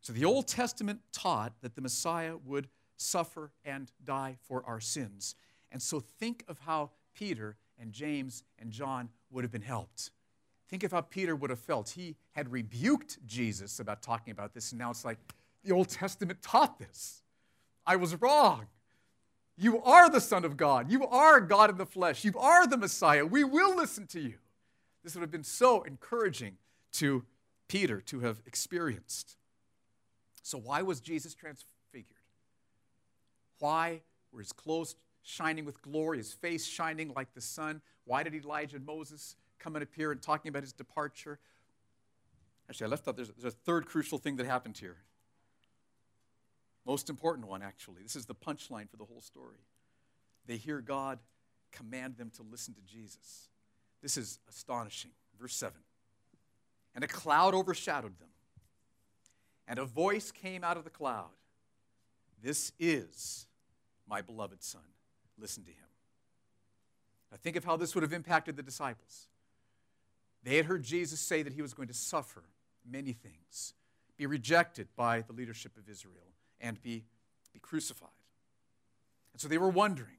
So 0.00 0.14
the 0.14 0.24
Old 0.24 0.48
Testament 0.48 0.98
taught 1.12 1.52
that 1.60 1.76
the 1.76 1.80
Messiah 1.80 2.38
would 2.44 2.66
suffer 2.96 3.52
and 3.64 3.92
die 4.04 4.38
for 4.48 4.64
our 4.66 4.80
sins. 4.80 5.36
And 5.70 5.80
so 5.80 6.00
think 6.00 6.42
of 6.48 6.58
how 6.58 6.90
Peter 7.14 7.56
and 7.80 7.92
James 7.92 8.44
and 8.58 8.70
John 8.70 9.08
would 9.30 9.44
have 9.44 9.52
been 9.52 9.62
helped. 9.62 10.10
Think 10.68 10.82
of 10.82 10.92
how 10.92 11.02
Peter 11.02 11.36
would 11.36 11.50
have 11.50 11.60
felt. 11.60 11.90
He 11.90 12.16
had 12.32 12.50
rebuked 12.50 13.18
Jesus 13.26 13.78
about 13.78 14.02
talking 14.02 14.32
about 14.32 14.52
this, 14.52 14.72
and 14.72 14.78
now 14.78 14.90
it's 14.90 15.04
like 15.04 15.18
the 15.62 15.72
Old 15.72 15.88
Testament 15.88 16.42
taught 16.42 16.78
this. 16.78 17.22
I 17.86 17.96
was 17.96 18.20
wrong. 18.20 18.66
You 19.56 19.82
are 19.82 20.10
the 20.10 20.20
Son 20.20 20.44
of 20.44 20.56
God. 20.56 20.90
You 20.90 21.06
are 21.06 21.40
God 21.40 21.70
in 21.70 21.78
the 21.78 21.86
flesh. 21.86 22.24
You 22.24 22.32
are 22.38 22.66
the 22.66 22.76
Messiah. 22.76 23.24
We 23.24 23.44
will 23.44 23.76
listen 23.76 24.06
to 24.08 24.20
you. 24.20 24.34
This 25.02 25.14
would 25.14 25.22
have 25.22 25.30
been 25.30 25.44
so 25.44 25.82
encouraging 25.82 26.56
to 26.94 27.24
Peter 27.68 28.00
to 28.02 28.20
have 28.20 28.42
experienced. 28.46 29.36
So, 30.42 30.58
why 30.58 30.82
was 30.82 31.00
Jesus 31.00 31.34
transfigured? 31.34 32.16
Why 33.58 34.02
were 34.32 34.40
his 34.40 34.52
clothes 34.52 34.96
shining 35.26 35.64
with 35.64 35.82
glory, 35.82 36.18
his 36.18 36.32
face 36.32 36.64
shining 36.66 37.12
like 37.14 37.34
the 37.34 37.40
sun? 37.40 37.82
Why 38.04 38.22
did 38.22 38.34
Elijah 38.34 38.76
and 38.76 38.86
Moses 38.86 39.36
come 39.58 39.76
and 39.76 39.82
appear 39.82 40.12
and 40.12 40.20
talking 40.20 40.48
about 40.48 40.62
his 40.62 40.72
departure. 40.72 41.38
Actually, 42.68 42.86
I 42.86 42.90
left 42.90 43.08
out 43.08 43.16
there's, 43.16 43.30
there's 43.38 43.52
a 43.52 43.56
third 43.56 43.86
crucial 43.86 44.18
thing 44.18 44.36
that 44.36 44.46
happened 44.46 44.78
here. 44.78 44.96
Most 46.84 47.10
important 47.10 47.48
one, 47.48 47.62
actually. 47.62 48.02
This 48.02 48.16
is 48.16 48.26
the 48.26 48.34
punchline 48.34 48.88
for 48.88 48.96
the 48.96 49.04
whole 49.04 49.20
story. 49.20 49.58
They 50.46 50.56
hear 50.56 50.80
God 50.80 51.18
command 51.72 52.16
them 52.16 52.30
to 52.36 52.42
listen 52.42 52.74
to 52.74 52.80
Jesus. 52.80 53.48
This 54.02 54.16
is 54.16 54.38
astonishing. 54.48 55.10
Verse 55.38 55.56
7 55.56 55.74
And 56.94 57.02
a 57.02 57.08
cloud 57.08 57.54
overshadowed 57.54 58.18
them, 58.18 58.28
and 59.66 59.78
a 59.78 59.84
voice 59.84 60.30
came 60.30 60.62
out 60.62 60.76
of 60.76 60.84
the 60.84 60.90
cloud 60.90 61.30
This 62.42 62.72
is 62.78 63.46
my 64.08 64.22
beloved 64.22 64.62
Son. 64.62 64.82
Listen 65.38 65.64
to 65.64 65.70
him. 65.70 65.76
Now, 67.30 67.38
think 67.38 67.56
of 67.56 67.64
how 67.64 67.76
this 67.76 67.94
would 67.94 68.02
have 68.02 68.12
impacted 68.12 68.56
the 68.56 68.62
disciples. 68.62 69.28
They 70.42 70.56
had 70.56 70.66
heard 70.66 70.82
Jesus 70.82 71.20
say 71.20 71.42
that 71.42 71.52
he 71.52 71.62
was 71.62 71.74
going 71.74 71.88
to 71.88 71.94
suffer 71.94 72.44
many 72.88 73.12
things, 73.12 73.74
be 74.16 74.26
rejected 74.26 74.88
by 74.96 75.22
the 75.22 75.32
leadership 75.32 75.76
of 75.76 75.88
Israel, 75.88 76.32
and 76.60 76.80
be, 76.82 77.04
be 77.52 77.58
crucified. 77.58 78.08
And 79.32 79.40
so 79.40 79.48
they 79.48 79.58
were 79.58 79.68
wondering 79.68 80.16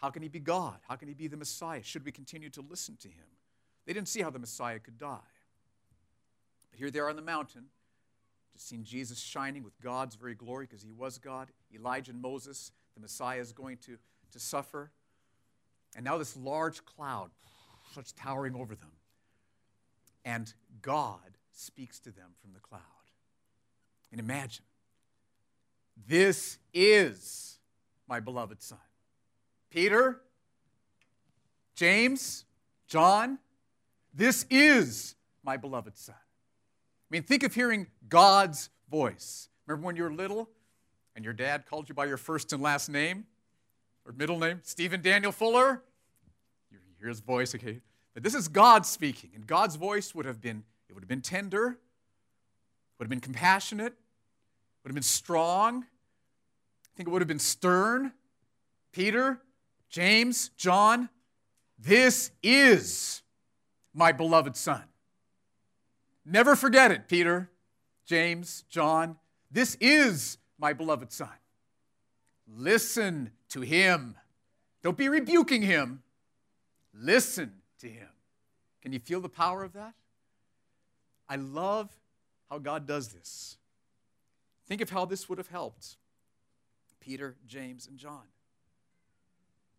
how 0.00 0.10
can 0.10 0.22
he 0.22 0.28
be 0.28 0.40
God? 0.40 0.78
How 0.88 0.96
can 0.96 1.06
he 1.06 1.14
be 1.14 1.28
the 1.28 1.36
Messiah? 1.36 1.82
Should 1.82 2.04
we 2.04 2.10
continue 2.10 2.50
to 2.50 2.60
listen 2.60 2.96
to 3.02 3.08
him? 3.08 3.26
They 3.86 3.92
didn't 3.92 4.08
see 4.08 4.20
how 4.20 4.30
the 4.30 4.38
Messiah 4.38 4.78
could 4.78 4.98
die. 4.98 5.18
But 6.70 6.78
here 6.78 6.90
they 6.90 6.98
are 6.98 7.08
on 7.08 7.16
the 7.16 7.22
mountain, 7.22 7.66
just 8.52 8.68
seeing 8.68 8.82
Jesus 8.82 9.20
shining 9.20 9.62
with 9.62 9.80
God's 9.80 10.16
very 10.16 10.34
glory 10.34 10.66
because 10.66 10.82
he 10.82 10.90
was 10.90 11.18
God. 11.18 11.50
Elijah 11.72 12.10
and 12.10 12.20
Moses, 12.20 12.72
the 12.94 13.00
Messiah 13.00 13.38
is 13.38 13.52
going 13.52 13.76
to, 13.78 13.98
to 14.32 14.40
suffer. 14.40 14.90
And 15.94 16.04
now 16.04 16.18
this 16.18 16.36
large 16.36 16.84
cloud 16.84 17.30
starts 17.90 18.12
towering 18.12 18.54
over 18.54 18.74
them 18.74 18.92
and 20.24 20.52
God 20.80 21.38
speaks 21.52 21.98
to 22.00 22.10
them 22.10 22.30
from 22.40 22.52
the 22.52 22.60
cloud. 22.60 22.80
And 24.10 24.20
imagine, 24.20 24.64
this 26.06 26.58
is 26.72 27.58
my 28.08 28.20
beloved 28.20 28.62
Son. 28.62 28.78
Peter, 29.70 30.20
James, 31.74 32.44
John, 32.86 33.38
this 34.14 34.46
is 34.50 35.14
my 35.42 35.56
beloved 35.56 35.96
Son. 35.96 36.14
I 36.14 37.08
mean, 37.10 37.22
think 37.22 37.42
of 37.42 37.54
hearing 37.54 37.86
God's 38.08 38.70
voice. 38.90 39.48
Remember 39.66 39.86
when 39.86 39.96
you 39.96 40.02
were 40.02 40.12
little 40.12 40.48
and 41.16 41.24
your 41.24 41.34
dad 41.34 41.66
called 41.66 41.88
you 41.88 41.94
by 41.94 42.04
your 42.06 42.16
first 42.16 42.52
and 42.52 42.62
last 42.62 42.88
name 42.88 43.26
or 44.06 44.12
middle 44.12 44.38
name? 44.38 44.60
Stephen 44.62 45.00
Daniel 45.02 45.32
Fuller? 45.32 45.82
You 46.70 46.78
hear 46.98 47.08
his 47.08 47.20
voice, 47.20 47.54
okay? 47.54 47.80
But 48.14 48.22
this 48.22 48.34
is 48.34 48.48
God 48.48 48.84
speaking, 48.84 49.30
and 49.34 49.46
God's 49.46 49.76
voice 49.76 50.14
would 50.14 50.26
have 50.26 50.40
been, 50.40 50.64
it 50.88 50.92
would 50.92 51.02
have 51.02 51.08
been 51.08 51.22
tender, 51.22 51.78
would 52.98 53.04
have 53.04 53.10
been 53.10 53.20
compassionate, 53.20 53.94
would 54.82 54.90
have 54.90 54.94
been 54.94 55.02
strong. 55.02 55.82
I 55.82 56.96
think 56.96 57.08
it 57.08 57.10
would 57.10 57.22
have 57.22 57.28
been 57.28 57.38
stern. 57.38 58.12
Peter, 58.92 59.40
James, 59.88 60.50
John, 60.56 61.08
this 61.78 62.30
is 62.42 63.22
my 63.94 64.12
beloved 64.12 64.56
son. 64.56 64.82
Never 66.24 66.54
forget 66.54 66.92
it, 66.92 67.08
Peter, 67.08 67.50
James, 68.06 68.64
John. 68.68 69.16
This 69.50 69.76
is 69.80 70.38
my 70.58 70.72
beloved 70.72 71.10
son. 71.12 71.28
Listen 72.46 73.30
to 73.52 73.62
him. 73.62 74.16
Don't 74.82 74.96
be 74.96 75.08
rebuking 75.08 75.62
him. 75.62 76.02
Listen 76.94 77.52
to 77.80 77.88
Him. 77.88 78.08
Can 78.80 78.92
you 78.92 78.98
feel 78.98 79.20
the 79.20 79.28
power 79.28 79.62
of 79.62 79.72
that? 79.74 79.94
I 81.28 81.36
love 81.36 81.90
how 82.50 82.58
God 82.58 82.86
does 82.86 83.08
this. 83.08 83.56
Think 84.66 84.80
of 84.80 84.90
how 84.90 85.04
this 85.04 85.28
would 85.28 85.38
have 85.38 85.48
helped 85.48 85.96
Peter, 87.00 87.36
James, 87.46 87.86
and 87.86 87.98
John. 87.98 88.22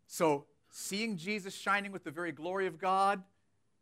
So, 0.07 0.45
seeing 0.69 1.17
Jesus 1.17 1.55
shining 1.55 1.91
with 1.91 2.03
the 2.03 2.12
very 2.12 2.31
glory 2.31 2.67
of 2.67 2.77
God, 2.77 3.23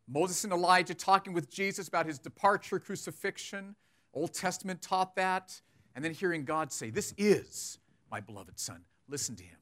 Moses 0.08 0.44
and 0.44 0.54
Elijah 0.54 0.94
talking 0.94 1.34
with 1.34 1.50
Jesus 1.50 1.88
about 1.88 2.06
his 2.06 2.20
departure, 2.20 2.80
crucifixion, 2.80 3.76
Old 4.14 4.34
Testament 4.34 4.82
taught 4.82 5.16
that, 5.16 5.62
and 5.96 6.04
then 6.04 6.14
hearing 6.14 6.44
God 6.44 6.72
say, 6.72 6.90
This 6.90 7.14
is 7.18 7.80
my 8.12 8.20
beloved 8.20 8.60
Son. 8.60 8.82
Listen 9.08 9.36
to 9.38 9.44
him. 9.44 9.61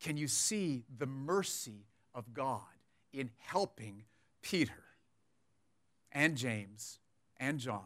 Can 0.00 0.16
you 0.16 0.28
see 0.28 0.84
the 0.98 1.06
mercy 1.06 1.86
of 2.14 2.32
God 2.32 2.60
in 3.12 3.30
helping 3.38 4.04
Peter 4.42 4.84
and 6.12 6.36
James 6.36 6.98
and 7.38 7.58
John. 7.58 7.84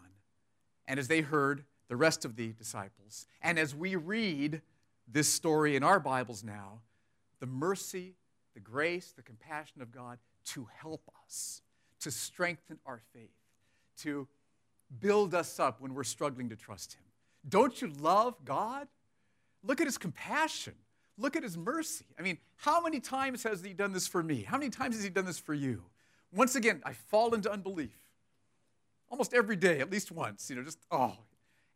And 0.86 0.98
as 0.98 1.08
they 1.08 1.20
heard 1.20 1.64
the 1.88 1.96
rest 1.96 2.24
of 2.24 2.36
the 2.36 2.52
disciples, 2.52 3.26
and 3.42 3.58
as 3.58 3.74
we 3.74 3.96
read 3.96 4.62
this 5.10 5.28
story 5.28 5.76
in 5.76 5.82
our 5.82 6.00
Bibles 6.00 6.42
now, 6.42 6.80
the 7.40 7.46
mercy 7.46 8.14
the 8.54 8.60
grace, 8.60 9.12
the 9.14 9.22
compassion 9.22 9.82
of 9.82 9.90
God 9.90 10.18
to 10.44 10.68
help 10.80 11.10
us, 11.26 11.60
to 12.00 12.10
strengthen 12.10 12.78
our 12.86 13.00
faith, 13.12 13.34
to 13.98 14.28
build 15.00 15.34
us 15.34 15.58
up 15.58 15.80
when 15.80 15.92
we're 15.92 16.04
struggling 16.04 16.48
to 16.50 16.56
trust 16.56 16.94
Him. 16.94 17.02
Don't 17.48 17.82
you 17.82 17.90
love 18.00 18.36
God? 18.44 18.86
Look 19.64 19.80
at 19.80 19.88
His 19.88 19.98
compassion. 19.98 20.74
Look 21.16 21.36
at 21.36 21.42
His 21.42 21.56
mercy. 21.56 22.06
I 22.18 22.22
mean, 22.22 22.38
how 22.56 22.82
many 22.82 23.00
times 23.00 23.42
has 23.44 23.62
He 23.62 23.72
done 23.72 23.92
this 23.92 24.06
for 24.06 24.22
me? 24.22 24.42
How 24.42 24.58
many 24.58 24.70
times 24.70 24.94
has 24.96 25.04
He 25.04 25.10
done 25.10 25.24
this 25.24 25.38
for 25.38 25.54
you? 25.54 25.82
Once 26.32 26.56
again, 26.56 26.82
I 26.84 26.92
fall 26.92 27.34
into 27.34 27.50
unbelief. 27.50 27.96
Almost 29.10 29.34
every 29.34 29.56
day, 29.56 29.80
at 29.80 29.90
least 29.90 30.10
once, 30.10 30.50
you 30.50 30.56
know, 30.56 30.62
just, 30.62 30.78
oh. 30.90 31.16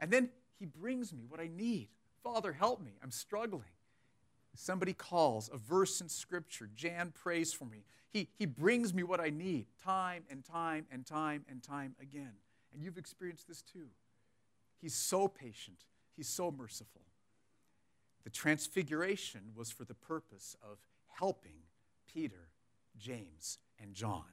And 0.01 0.11
then 0.11 0.31
He 0.59 0.67
brings 0.67 1.13
me 1.13 1.25
what 1.29 1.41
I 1.41 1.49
need. 1.49 1.89
Father, 2.23 2.53
help 2.53 2.83
me. 2.83 2.93
I'm 3.03 3.11
struggling. 3.13 3.71
Somebody 4.55 4.93
calls, 4.93 5.49
a 5.53 5.57
verse 5.57 6.01
in 6.01 6.09
Scripture. 6.09 6.69
Jan 6.75 7.13
prays 7.15 7.53
for 7.53 7.65
me. 7.65 7.85
He, 8.11 8.29
he 8.37 8.45
brings 8.47 8.93
me 8.93 9.05
what 9.05 9.21
I 9.21 9.31
need 9.31 9.67
time 9.85 10.25
and 10.29 10.45
time 10.45 10.87
and 10.91 11.07
time 11.07 11.45
and 11.49 11.63
time 11.63 11.95
again. 12.03 12.33
And 12.73 12.83
you've 12.83 12.99
experienced 12.99 13.47
this 13.47 13.63
too. 13.63 13.87
He's 14.81 14.95
so 14.95 15.29
patient, 15.29 15.85
He's 16.17 16.29
so 16.29 16.51
merciful. 16.51 17.03
The 18.25 18.31
transfiguration 18.31 19.53
was 19.55 19.71
for 19.71 19.85
the 19.85 19.95
purpose 19.95 20.57
of 20.63 20.79
helping 21.19 21.63
Peter, 22.13 22.49
James, 22.99 23.59
and 23.81 23.95
John, 23.95 24.25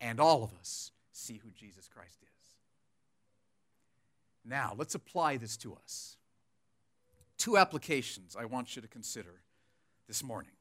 and 0.00 0.20
all 0.20 0.42
of 0.44 0.52
us 0.54 0.92
see 1.12 1.38
who 1.38 1.50
Jesus 1.50 1.88
Christ 1.88 2.18
is. 2.22 2.28
Now, 4.44 4.74
let's 4.76 4.94
apply 4.94 5.36
this 5.36 5.56
to 5.58 5.74
us. 5.74 6.16
Two 7.36 7.56
applications 7.56 8.36
I 8.38 8.44
want 8.44 8.76
you 8.76 8.82
to 8.82 8.88
consider 8.88 9.42
this 10.06 10.22
morning. 10.22 10.52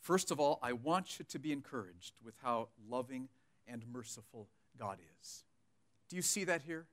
First 0.00 0.30
of 0.30 0.40
all, 0.40 0.58
I 0.62 0.72
want 0.72 1.18
you 1.18 1.24
to 1.28 1.38
be 1.38 1.52
encouraged 1.52 2.14
with 2.24 2.34
how 2.42 2.68
loving 2.88 3.28
and 3.68 3.84
merciful 3.92 4.48
God 4.78 4.98
is. 5.20 5.44
Do 6.08 6.16
you 6.16 6.22
see 6.22 6.44
that 6.44 6.62
here? 6.62 6.86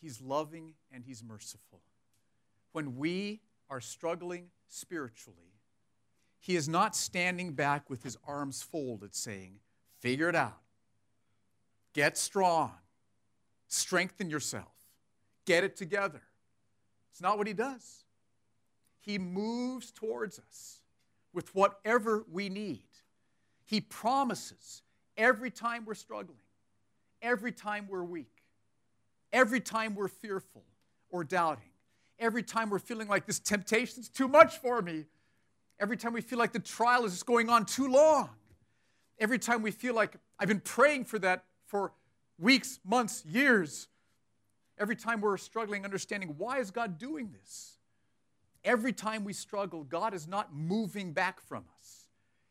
He's 0.00 0.20
loving 0.20 0.74
and 0.90 1.04
He's 1.04 1.22
merciful. 1.22 1.80
When 2.72 2.96
we 2.96 3.40
are 3.70 3.80
struggling 3.80 4.48
spiritually, 4.68 5.38
He 6.40 6.56
is 6.56 6.68
not 6.68 6.96
standing 6.96 7.52
back 7.52 7.88
with 7.88 8.02
His 8.02 8.16
arms 8.26 8.62
folded 8.62 9.14
saying, 9.14 9.60
Figure 10.00 10.28
it 10.28 10.34
out. 10.34 10.58
Get 11.92 12.18
strong. 12.18 12.72
Strengthen 13.68 14.28
yourself. 14.28 14.72
Get 15.44 15.64
it 15.64 15.76
together. 15.76 16.22
It's 17.10 17.20
not 17.20 17.38
what 17.38 17.46
He 17.46 17.52
does. 17.52 18.04
He 19.00 19.18
moves 19.18 19.90
towards 19.90 20.38
us 20.38 20.80
with 21.32 21.54
whatever 21.54 22.24
we 22.30 22.48
need. 22.48 22.86
He 23.64 23.80
promises 23.80 24.82
every 25.16 25.50
time 25.50 25.84
we're 25.84 25.94
struggling, 25.94 26.36
every 27.20 27.52
time 27.52 27.86
we're 27.88 28.04
weak, 28.04 28.42
every 29.32 29.60
time 29.60 29.94
we're 29.94 30.08
fearful 30.08 30.62
or 31.10 31.24
doubting, 31.24 31.71
every 32.22 32.42
time 32.42 32.70
we're 32.70 32.78
feeling 32.78 33.08
like 33.08 33.26
this 33.26 33.40
temptation's 33.40 34.08
too 34.08 34.28
much 34.28 34.58
for 34.58 34.80
me, 34.80 35.04
every 35.80 35.96
time 35.96 36.12
we 36.12 36.20
feel 36.20 36.38
like 36.38 36.52
the 36.52 36.60
trial 36.60 37.04
is 37.04 37.12
just 37.12 37.26
going 37.26 37.50
on 37.50 37.66
too 37.66 37.88
long, 37.88 38.30
every 39.18 39.38
time 39.38 39.60
we 39.60 39.72
feel 39.72 39.94
like 39.94 40.14
I've 40.38 40.48
been 40.48 40.60
praying 40.60 41.06
for 41.06 41.18
that 41.18 41.44
for 41.66 41.92
weeks, 42.38 42.78
months, 42.84 43.24
years, 43.26 43.88
every 44.78 44.96
time 44.96 45.20
we're 45.20 45.36
struggling 45.36 45.84
understanding 45.84 46.34
why 46.38 46.58
is 46.58 46.70
God 46.70 46.96
doing 46.96 47.30
this? 47.32 47.78
Every 48.64 48.92
time 48.92 49.24
we 49.24 49.32
struggle, 49.32 49.82
God 49.82 50.14
is 50.14 50.28
not 50.28 50.54
moving 50.54 51.12
back 51.12 51.40
from 51.40 51.64
us. 51.80 52.06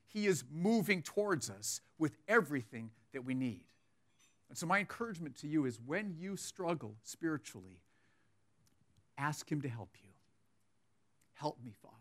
He 0.08 0.28
is 0.28 0.44
moving 0.52 1.02
towards 1.02 1.50
us 1.50 1.80
with 1.98 2.18
everything 2.28 2.92
that 3.14 3.24
we 3.24 3.34
need. 3.34 3.62
And 4.50 4.58
so, 4.58 4.66
my 4.66 4.80
encouragement 4.80 5.38
to 5.38 5.48
you 5.48 5.66
is 5.66 5.80
when 5.80 6.14
you 6.20 6.36
struggle 6.36 6.98
spiritually, 7.04 7.80
ask 9.18 9.52
Him 9.52 9.62
to 9.62 9.70
help 9.70 9.96
you. 10.02 10.10
Help 11.34 11.58
me, 11.64 11.72
Father. 11.82 11.96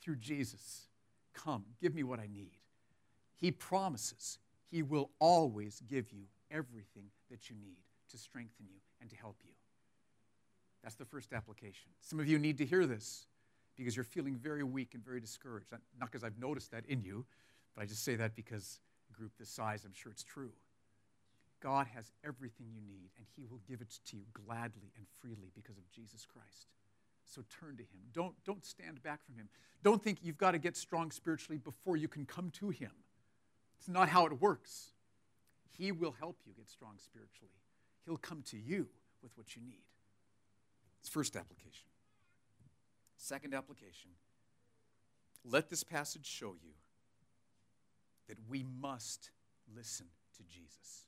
Through 0.00 0.16
Jesus, 0.16 0.88
come, 1.34 1.64
give 1.80 1.94
me 1.94 2.02
what 2.02 2.18
I 2.18 2.26
need. 2.32 2.56
He 3.36 3.50
promises 3.50 4.38
He 4.70 4.82
will 4.82 5.10
always 5.18 5.82
give 5.88 6.10
you 6.10 6.24
everything 6.50 7.06
that 7.30 7.48
you 7.48 7.56
need 7.56 7.78
to 8.10 8.18
strengthen 8.18 8.66
you 8.68 8.78
and 9.00 9.10
to 9.10 9.16
help 9.16 9.36
you. 9.44 9.52
That's 10.82 10.94
the 10.96 11.04
first 11.04 11.32
application. 11.32 11.90
Some 12.00 12.20
of 12.20 12.26
you 12.26 12.38
need 12.38 12.58
to 12.58 12.66
hear 12.66 12.86
this 12.86 13.26
because 13.76 13.96
you're 13.96 14.04
feeling 14.04 14.36
very 14.36 14.62
weak 14.64 14.94
and 14.94 15.04
very 15.04 15.20
discouraged. 15.20 15.66
Not 15.70 16.10
because 16.10 16.24
I've 16.24 16.38
noticed 16.38 16.70
that 16.72 16.84
in 16.86 17.02
you, 17.02 17.24
but 17.74 17.82
I 17.82 17.86
just 17.86 18.04
say 18.04 18.16
that 18.16 18.34
because 18.34 18.80
a 19.10 19.16
group 19.16 19.32
this 19.38 19.48
size, 19.48 19.84
I'm 19.84 19.94
sure 19.94 20.12
it's 20.12 20.24
true. 20.24 20.52
God 21.62 21.86
has 21.94 22.10
everything 22.26 22.66
you 22.74 22.80
need, 22.80 23.10
and 23.16 23.26
He 23.36 23.44
will 23.44 23.60
give 23.68 23.80
it 23.80 23.98
to 24.06 24.16
you 24.16 24.24
gladly 24.32 24.90
and 24.96 25.06
freely 25.20 25.50
because 25.54 25.78
of 25.78 25.88
Jesus 25.90 26.26
Christ. 26.26 26.66
So 27.24 27.42
turn 27.60 27.76
to 27.76 27.82
Him. 27.82 28.00
Don't, 28.12 28.34
don't 28.44 28.64
stand 28.64 29.02
back 29.02 29.24
from 29.24 29.36
Him. 29.36 29.48
Don't 29.82 30.02
think 30.02 30.18
you've 30.22 30.38
got 30.38 30.52
to 30.52 30.58
get 30.58 30.76
strong 30.76 31.10
spiritually 31.10 31.58
before 31.58 31.96
you 31.96 32.08
can 32.08 32.26
come 32.26 32.50
to 32.58 32.70
Him. 32.70 32.90
It's 33.78 33.88
not 33.88 34.08
how 34.08 34.26
it 34.26 34.40
works. 34.40 34.90
He 35.78 35.92
will 35.92 36.14
help 36.18 36.36
you 36.44 36.52
get 36.52 36.68
strong 36.68 36.94
spiritually, 36.98 37.54
He'll 38.04 38.16
come 38.16 38.42
to 38.50 38.58
you 38.58 38.88
with 39.22 39.36
what 39.36 39.54
you 39.54 39.62
need. 39.62 39.84
It's 41.00 41.08
first 41.08 41.36
application. 41.36 41.86
Second 43.16 43.54
application 43.54 44.10
let 45.44 45.68
this 45.68 45.82
passage 45.82 46.26
show 46.26 46.54
you 46.62 46.72
that 48.28 48.36
we 48.48 48.64
must 48.80 49.30
listen 49.74 50.06
to 50.36 50.42
Jesus. 50.44 51.06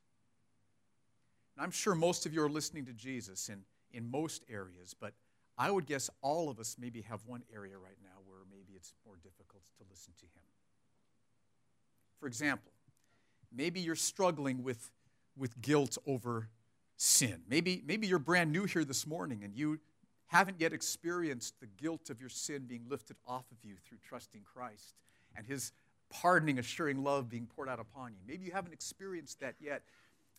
I'm 1.58 1.70
sure 1.70 1.94
most 1.94 2.26
of 2.26 2.34
you 2.34 2.42
are 2.42 2.50
listening 2.50 2.84
to 2.86 2.92
Jesus 2.92 3.48
in, 3.48 3.62
in 3.92 4.10
most 4.10 4.44
areas, 4.50 4.94
but 4.98 5.12
I 5.56 5.70
would 5.70 5.86
guess 5.86 6.10
all 6.20 6.50
of 6.50 6.58
us 6.58 6.76
maybe 6.78 7.02
have 7.02 7.20
one 7.26 7.42
area 7.54 7.78
right 7.78 7.98
now 8.02 8.20
where 8.26 8.40
maybe 8.50 8.72
it's 8.74 8.92
more 9.06 9.16
difficult 9.16 9.62
to 9.78 9.84
listen 9.90 10.12
to 10.18 10.24
Him. 10.24 10.42
For 12.18 12.26
example, 12.26 12.72
maybe 13.54 13.80
you're 13.80 13.94
struggling 13.94 14.64
with, 14.64 14.90
with 15.36 15.60
guilt 15.60 15.96
over 16.06 16.48
sin. 16.96 17.42
Maybe, 17.48 17.82
maybe 17.86 18.06
you're 18.06 18.18
brand 18.18 18.50
new 18.50 18.64
here 18.64 18.84
this 18.84 19.06
morning 19.06 19.42
and 19.44 19.54
you 19.54 19.78
haven't 20.26 20.60
yet 20.60 20.72
experienced 20.72 21.60
the 21.60 21.66
guilt 21.66 22.10
of 22.10 22.20
your 22.20 22.30
sin 22.30 22.64
being 22.66 22.86
lifted 22.88 23.16
off 23.26 23.44
of 23.52 23.58
you 23.62 23.76
through 23.86 23.98
trusting 24.02 24.42
Christ 24.42 24.94
and 25.36 25.46
His 25.46 25.72
pardoning, 26.10 26.58
assuring 26.58 27.02
love 27.04 27.28
being 27.28 27.46
poured 27.46 27.68
out 27.68 27.78
upon 27.78 28.12
you. 28.12 28.18
Maybe 28.26 28.44
you 28.44 28.52
haven't 28.52 28.72
experienced 28.72 29.40
that 29.40 29.54
yet, 29.60 29.82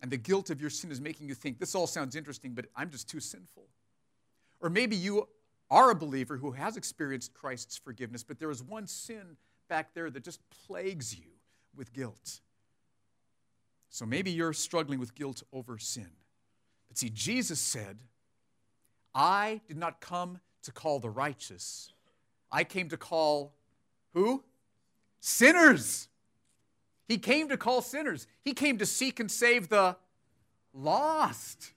and 0.01 0.11
the 0.11 0.17
guilt 0.17 0.49
of 0.49 0.61
your 0.61 0.69
sin 0.69 0.91
is 0.91 1.01
making 1.01 1.27
you 1.27 1.33
think, 1.33 1.59
this 1.59 1.75
all 1.75 1.87
sounds 1.87 2.15
interesting, 2.15 2.53
but 2.53 2.65
I'm 2.75 2.89
just 2.89 3.09
too 3.09 3.19
sinful. 3.19 3.63
Or 4.61 4.69
maybe 4.69 4.95
you 4.95 5.27
are 5.69 5.91
a 5.91 5.95
believer 5.95 6.37
who 6.37 6.51
has 6.51 6.77
experienced 6.77 7.33
Christ's 7.33 7.77
forgiveness, 7.77 8.23
but 8.23 8.39
there 8.39 8.51
is 8.51 8.61
one 8.61 8.87
sin 8.87 9.37
back 9.67 9.93
there 9.93 10.09
that 10.11 10.23
just 10.23 10.39
plagues 10.67 11.15
you 11.17 11.31
with 11.75 11.93
guilt. 11.93 12.41
So 13.89 14.05
maybe 14.05 14.31
you're 14.31 14.53
struggling 14.53 14.99
with 14.99 15.15
guilt 15.15 15.43
over 15.53 15.77
sin. 15.77 16.09
But 16.87 16.97
see, 16.97 17.09
Jesus 17.09 17.59
said, 17.59 17.99
I 19.13 19.61
did 19.67 19.77
not 19.77 20.01
come 20.01 20.39
to 20.63 20.71
call 20.71 20.99
the 20.99 21.09
righteous, 21.09 21.93
I 22.51 22.63
came 22.63 22.89
to 22.89 22.97
call 22.97 23.53
who? 24.13 24.43
Sinners. 25.19 26.07
He 27.07 27.17
came 27.17 27.49
to 27.49 27.57
call 27.57 27.81
sinners. 27.81 28.27
He 28.43 28.53
came 28.53 28.77
to 28.79 28.85
seek 28.85 29.19
and 29.19 29.29
save 29.29 29.69
the 29.69 29.95
lost. 30.73 31.71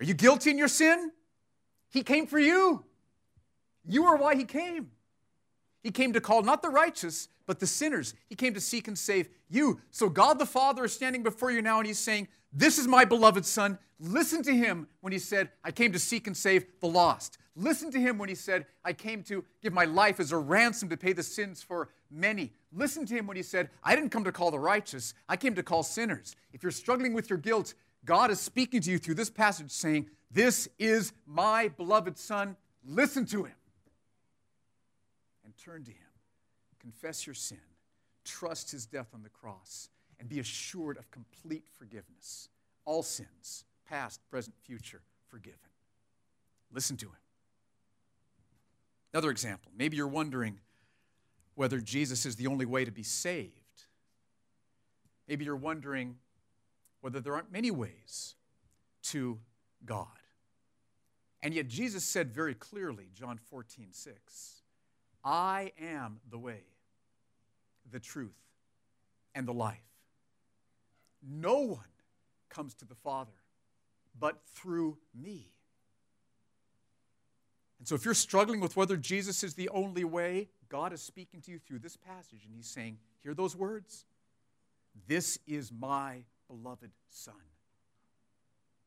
Are 0.00 0.04
you 0.04 0.14
guilty 0.14 0.50
in 0.50 0.58
your 0.58 0.68
sin? 0.68 1.12
He 1.90 2.02
came 2.02 2.26
for 2.26 2.38
you. 2.38 2.84
You 3.86 4.06
are 4.06 4.16
why 4.16 4.34
he 4.34 4.44
came. 4.44 4.90
He 5.82 5.90
came 5.90 6.14
to 6.14 6.20
call 6.20 6.42
not 6.42 6.62
the 6.62 6.70
righteous, 6.70 7.28
but 7.46 7.60
the 7.60 7.66
sinners. 7.66 8.14
He 8.28 8.34
came 8.34 8.54
to 8.54 8.60
seek 8.60 8.88
and 8.88 8.98
save 8.98 9.28
you. 9.50 9.80
So 9.90 10.08
God 10.08 10.38
the 10.38 10.46
Father 10.46 10.84
is 10.84 10.94
standing 10.94 11.22
before 11.22 11.50
you 11.50 11.60
now 11.60 11.78
and 11.78 11.86
he's 11.86 11.98
saying, 11.98 12.28
This 12.52 12.78
is 12.78 12.88
my 12.88 13.04
beloved 13.04 13.44
Son. 13.44 13.78
Listen 14.00 14.42
to 14.42 14.54
him 14.54 14.88
when 15.02 15.12
he 15.12 15.18
said, 15.18 15.50
I 15.62 15.70
came 15.70 15.92
to 15.92 15.98
seek 15.98 16.26
and 16.26 16.36
save 16.36 16.64
the 16.80 16.88
lost. 16.88 17.38
Listen 17.54 17.90
to 17.92 18.00
him 18.00 18.18
when 18.18 18.28
he 18.28 18.34
said, 18.34 18.66
I 18.84 18.92
came 18.92 19.22
to 19.24 19.44
give 19.62 19.72
my 19.72 19.84
life 19.84 20.18
as 20.18 20.32
a 20.32 20.36
ransom 20.36 20.88
to 20.88 20.96
pay 20.96 21.12
the 21.12 21.22
sins 21.22 21.62
for 21.62 21.90
many. 22.14 22.52
Listen 22.72 23.04
to 23.06 23.14
him 23.14 23.26
when 23.26 23.36
he 23.36 23.42
said, 23.42 23.70
I 23.82 23.94
didn't 23.94 24.10
come 24.10 24.24
to 24.24 24.32
call 24.32 24.50
the 24.50 24.58
righteous, 24.58 25.14
I 25.28 25.36
came 25.36 25.54
to 25.54 25.62
call 25.62 25.82
sinners. 25.82 26.36
If 26.52 26.62
you're 26.62 26.72
struggling 26.72 27.12
with 27.12 27.28
your 27.28 27.38
guilt, 27.38 27.74
God 28.04 28.30
is 28.30 28.40
speaking 28.40 28.80
to 28.82 28.90
you 28.90 28.98
through 28.98 29.14
this 29.14 29.30
passage 29.30 29.70
saying, 29.70 30.08
This 30.30 30.68
is 30.78 31.12
my 31.26 31.68
beloved 31.68 32.18
Son. 32.18 32.56
Listen 32.86 33.24
to 33.26 33.44
him 33.44 33.56
and 35.44 35.56
turn 35.56 35.84
to 35.84 35.90
him 35.90 35.98
confess 36.84 37.26
your 37.26 37.34
sin, 37.34 37.58
trust 38.24 38.70
his 38.70 38.84
death 38.84 39.08
on 39.14 39.22
the 39.22 39.30
cross, 39.30 39.88
and 40.20 40.28
be 40.28 40.38
assured 40.38 40.98
of 40.98 41.10
complete 41.10 41.64
forgiveness. 41.78 42.50
All 42.84 43.02
sins, 43.02 43.64
past, 43.88 44.20
present, 44.30 44.54
future, 44.64 45.00
forgiven. 45.28 45.58
Listen 46.70 46.98
to 46.98 47.06
him. 47.06 47.16
Another 49.14 49.30
example. 49.30 49.72
Maybe 49.76 49.96
you're 49.96 50.06
wondering, 50.06 50.60
whether 51.54 51.80
Jesus 51.80 52.26
is 52.26 52.36
the 52.36 52.46
only 52.46 52.66
way 52.66 52.84
to 52.84 52.90
be 52.90 53.02
saved. 53.02 53.52
Maybe 55.28 55.44
you're 55.44 55.56
wondering 55.56 56.16
whether 57.00 57.20
there 57.20 57.34
aren't 57.34 57.52
many 57.52 57.70
ways 57.70 58.34
to 59.04 59.38
God. 59.84 60.06
And 61.42 61.54
yet 61.54 61.68
Jesus 61.68 62.04
said 62.04 62.32
very 62.32 62.54
clearly, 62.54 63.08
John 63.14 63.38
14, 63.38 63.88
6, 63.92 64.62
I 65.22 65.72
am 65.80 66.20
the 66.30 66.38
way, 66.38 66.62
the 67.90 68.00
truth, 68.00 68.32
and 69.34 69.46
the 69.46 69.52
life. 69.52 69.78
No 71.22 71.58
one 71.60 71.80
comes 72.48 72.74
to 72.74 72.84
the 72.84 72.94
Father 72.94 73.32
but 74.18 74.40
through 74.54 74.98
me. 75.14 75.50
And 77.78 77.88
so, 77.88 77.94
if 77.94 78.04
you're 78.04 78.14
struggling 78.14 78.60
with 78.60 78.76
whether 78.76 78.96
Jesus 78.96 79.42
is 79.42 79.54
the 79.54 79.68
only 79.70 80.04
way, 80.04 80.48
God 80.74 80.92
is 80.92 81.00
speaking 81.00 81.40
to 81.42 81.52
you 81.52 81.60
through 81.60 81.78
this 81.78 81.96
passage, 81.96 82.40
and 82.44 82.52
He's 82.52 82.66
saying, 82.66 82.98
Hear 83.22 83.32
those 83.32 83.54
words? 83.54 84.06
This 85.06 85.38
is 85.46 85.70
my 85.70 86.24
beloved 86.48 86.90
Son, 87.10 87.36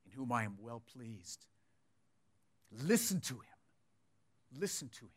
in 0.05 0.11
whom 0.11 0.33
I 0.33 0.43
am 0.43 0.57
well 0.59 0.81
pleased. 0.93 1.45
Listen 2.83 3.21
to 3.21 3.35
Him. 3.35 4.59
Listen 4.59 4.89
to 4.95 5.05
Him. 5.05 5.11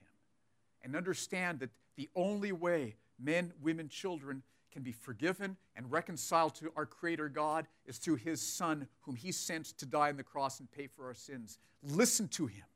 And 0.83 0.95
understand 0.95 1.59
that 1.59 1.71
the 1.97 2.09
only 2.15 2.53
way 2.53 2.95
men, 3.19 3.53
women, 3.61 3.89
children 3.89 4.45
can 4.73 4.85
be 4.85 4.93
forgiven 4.93 5.57
and 5.75 5.91
reconciled 5.91 6.55
to 6.55 6.73
our 6.77 6.87
Creator 6.87 7.31
God 7.31 7.67
is 7.85 7.99
through 7.99 8.15
His 8.15 8.41
Son, 8.41 8.87
whom 9.01 9.17
He 9.17 9.33
sent 9.33 9.77
to 9.79 9.87
die 9.87 10.11
on 10.11 10.17
the 10.17 10.23
cross 10.23 10.61
and 10.61 10.71
pay 10.71 10.87
for 10.87 11.07
our 11.07 11.15
sins. 11.15 11.59
Listen 11.83 12.29
to 12.29 12.47
Him. 12.47 12.67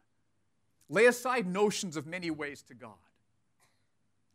Lay 0.89 1.07
aside 1.07 1.47
notions 1.47 1.97
of 1.97 2.09
many 2.09 2.33
ways 2.33 2.61
to 2.63 2.75
God. 2.75 2.95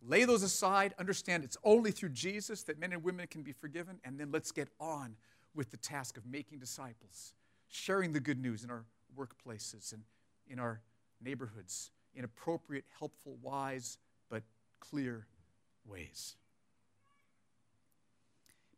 Lay 0.01 0.25
those 0.25 0.43
aside. 0.43 0.93
Understand 0.97 1.43
it's 1.43 1.57
only 1.63 1.91
through 1.91 2.09
Jesus 2.09 2.63
that 2.63 2.79
men 2.79 2.93
and 2.93 3.03
women 3.03 3.27
can 3.27 3.43
be 3.43 3.51
forgiven. 3.51 3.99
And 4.03 4.19
then 4.19 4.31
let's 4.31 4.51
get 4.51 4.69
on 4.79 5.15
with 5.53 5.71
the 5.71 5.77
task 5.77 6.17
of 6.17 6.25
making 6.25 6.59
disciples, 6.59 7.33
sharing 7.67 8.13
the 8.13 8.19
good 8.19 8.39
news 8.39 8.63
in 8.63 8.69
our 8.69 8.85
workplaces 9.17 9.91
and 9.91 10.03
in 10.47 10.59
our 10.59 10.81
neighborhoods 11.21 11.91
in 12.15 12.23
appropriate, 12.23 12.85
helpful, 12.97 13.38
wise, 13.41 13.97
but 14.29 14.43
clear 14.79 15.27
ways. 15.85 16.35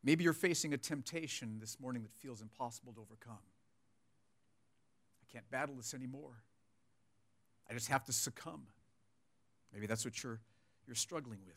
Maybe 0.04 0.24
you're 0.24 0.32
facing 0.32 0.74
a 0.74 0.78
temptation 0.78 1.58
this 1.60 1.78
morning 1.78 2.02
that 2.02 2.12
feels 2.12 2.42
impossible 2.42 2.92
to 2.94 3.00
overcome. 3.00 3.38
I 5.22 5.32
can't 5.32 5.48
battle 5.50 5.76
this 5.76 5.94
anymore. 5.94 6.42
I 7.70 7.74
just 7.74 7.88
have 7.88 8.04
to 8.04 8.12
succumb. 8.12 8.66
Maybe 9.72 9.86
that's 9.86 10.04
what 10.04 10.22
you're, 10.22 10.40
you're 10.92 10.96
struggling 10.96 11.38
with. 11.46 11.56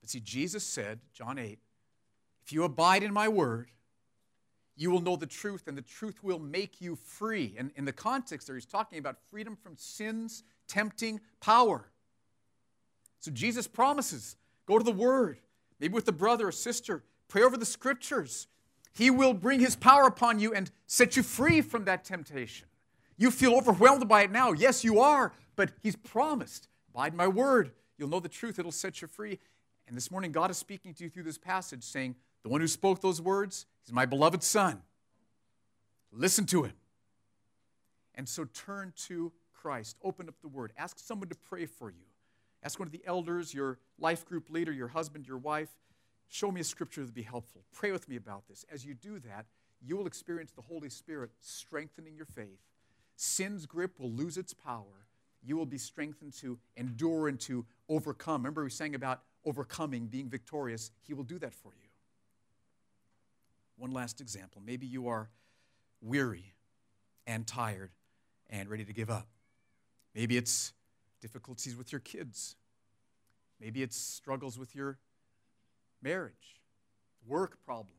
But 0.00 0.08
see, 0.08 0.20
Jesus 0.20 0.64
said, 0.64 1.00
John 1.12 1.38
8, 1.38 1.58
if 2.46 2.50
you 2.50 2.64
abide 2.64 3.02
in 3.02 3.12
my 3.12 3.28
word, 3.28 3.68
you 4.74 4.90
will 4.90 5.02
know 5.02 5.16
the 5.16 5.26
truth, 5.26 5.68
and 5.68 5.76
the 5.76 5.82
truth 5.82 6.24
will 6.24 6.38
make 6.38 6.80
you 6.80 6.96
free. 6.96 7.54
And 7.58 7.72
in 7.76 7.84
the 7.84 7.92
context 7.92 8.46
there, 8.46 8.56
he's 8.56 8.64
talking 8.64 8.98
about 8.98 9.18
freedom 9.30 9.54
from 9.54 9.74
sin's 9.76 10.44
tempting 10.66 11.20
power. 11.40 11.90
So 13.20 13.30
Jesus 13.30 13.66
promises 13.66 14.36
go 14.64 14.78
to 14.78 14.84
the 14.84 14.90
word, 14.90 15.40
maybe 15.78 15.92
with 15.92 16.08
a 16.08 16.12
brother 16.12 16.48
or 16.48 16.52
sister, 16.52 17.04
Pray 17.28 17.42
over 17.42 17.56
the 17.56 17.66
scriptures. 17.66 18.46
He 18.92 19.10
will 19.10 19.34
bring 19.34 19.60
his 19.60 19.74
power 19.74 20.04
upon 20.06 20.38
you 20.38 20.54
and 20.54 20.70
set 20.86 21.16
you 21.16 21.22
free 21.22 21.60
from 21.60 21.84
that 21.86 22.04
temptation. 22.04 22.68
You 23.16 23.30
feel 23.30 23.54
overwhelmed 23.54 24.08
by 24.08 24.22
it 24.22 24.30
now. 24.30 24.52
Yes, 24.52 24.84
you 24.84 25.00
are, 25.00 25.32
but 25.56 25.72
he's 25.82 25.96
promised. 25.96 26.68
Abide 26.94 27.14
my 27.14 27.26
word. 27.26 27.72
You'll 27.98 28.08
know 28.08 28.20
the 28.20 28.28
truth. 28.28 28.58
It'll 28.58 28.72
set 28.72 29.02
you 29.02 29.08
free. 29.08 29.38
And 29.86 29.96
this 29.96 30.10
morning, 30.10 30.32
God 30.32 30.50
is 30.50 30.56
speaking 30.56 30.94
to 30.94 31.04
you 31.04 31.10
through 31.10 31.24
this 31.24 31.38
passage, 31.38 31.84
saying, 31.84 32.16
The 32.42 32.48
one 32.48 32.60
who 32.60 32.66
spoke 32.66 33.00
those 33.00 33.20
words 33.20 33.66
is 33.86 33.92
my 33.92 34.06
beloved 34.06 34.42
Son. 34.42 34.82
Listen 36.10 36.46
to 36.46 36.62
him. 36.64 36.74
And 38.14 38.28
so 38.28 38.44
turn 38.44 38.92
to 39.08 39.32
Christ. 39.52 39.96
Open 40.02 40.28
up 40.28 40.34
the 40.40 40.48
word. 40.48 40.72
Ask 40.78 40.98
someone 40.98 41.28
to 41.28 41.34
pray 41.34 41.66
for 41.66 41.90
you. 41.90 42.06
Ask 42.62 42.78
one 42.78 42.88
of 42.88 42.92
the 42.92 43.02
elders, 43.04 43.52
your 43.52 43.78
life 43.98 44.24
group 44.24 44.48
leader, 44.48 44.72
your 44.72 44.88
husband, 44.88 45.26
your 45.26 45.38
wife 45.38 45.68
Show 46.28 46.50
me 46.50 46.60
a 46.60 46.64
scripture 46.64 47.00
that 47.00 47.06
would 47.06 47.14
be 47.14 47.22
helpful. 47.22 47.62
Pray 47.72 47.92
with 47.92 48.08
me 48.08 48.16
about 48.16 48.48
this. 48.48 48.64
As 48.72 48.84
you 48.84 48.94
do 48.94 49.18
that, 49.20 49.46
you 49.80 49.96
will 49.96 50.06
experience 50.06 50.52
the 50.52 50.62
Holy 50.62 50.88
Spirit 50.88 51.30
strengthening 51.40 52.16
your 52.16 52.26
faith. 52.26 52.58
Sin's 53.16 53.66
grip 53.66 54.00
will 54.00 54.10
lose 54.10 54.36
its 54.36 54.54
power. 54.54 55.06
You 55.44 55.56
will 55.56 55.66
be 55.66 55.78
strengthened 55.78 56.32
to 56.40 56.58
endure 56.76 57.28
and 57.28 57.38
to 57.40 57.66
overcome. 57.88 58.42
Remember, 58.42 58.64
we 58.64 58.70
sang 58.70 58.94
about 58.94 59.20
overcoming, 59.44 60.06
being 60.06 60.28
victorious. 60.28 60.90
He 61.06 61.12
will 61.12 61.24
do 61.24 61.38
that 61.38 61.54
for 61.54 61.72
you. 61.74 61.88
One 63.76 63.90
last 63.90 64.20
example. 64.20 64.62
Maybe 64.64 64.86
you 64.86 65.08
are 65.08 65.28
weary 66.00 66.54
and 67.26 67.46
tired 67.46 67.90
and 68.48 68.68
ready 68.68 68.84
to 68.84 68.92
give 68.92 69.10
up. 69.10 69.26
Maybe 70.14 70.36
it's 70.36 70.72
difficulties 71.20 71.76
with 71.76 71.92
your 71.92 72.00
kids. 72.00 72.56
Maybe 73.60 73.82
it's 73.82 73.96
struggles 73.96 74.58
with 74.58 74.74
your 74.74 74.98
marriage, 76.02 76.60
work 77.26 77.58
problems, 77.64 77.94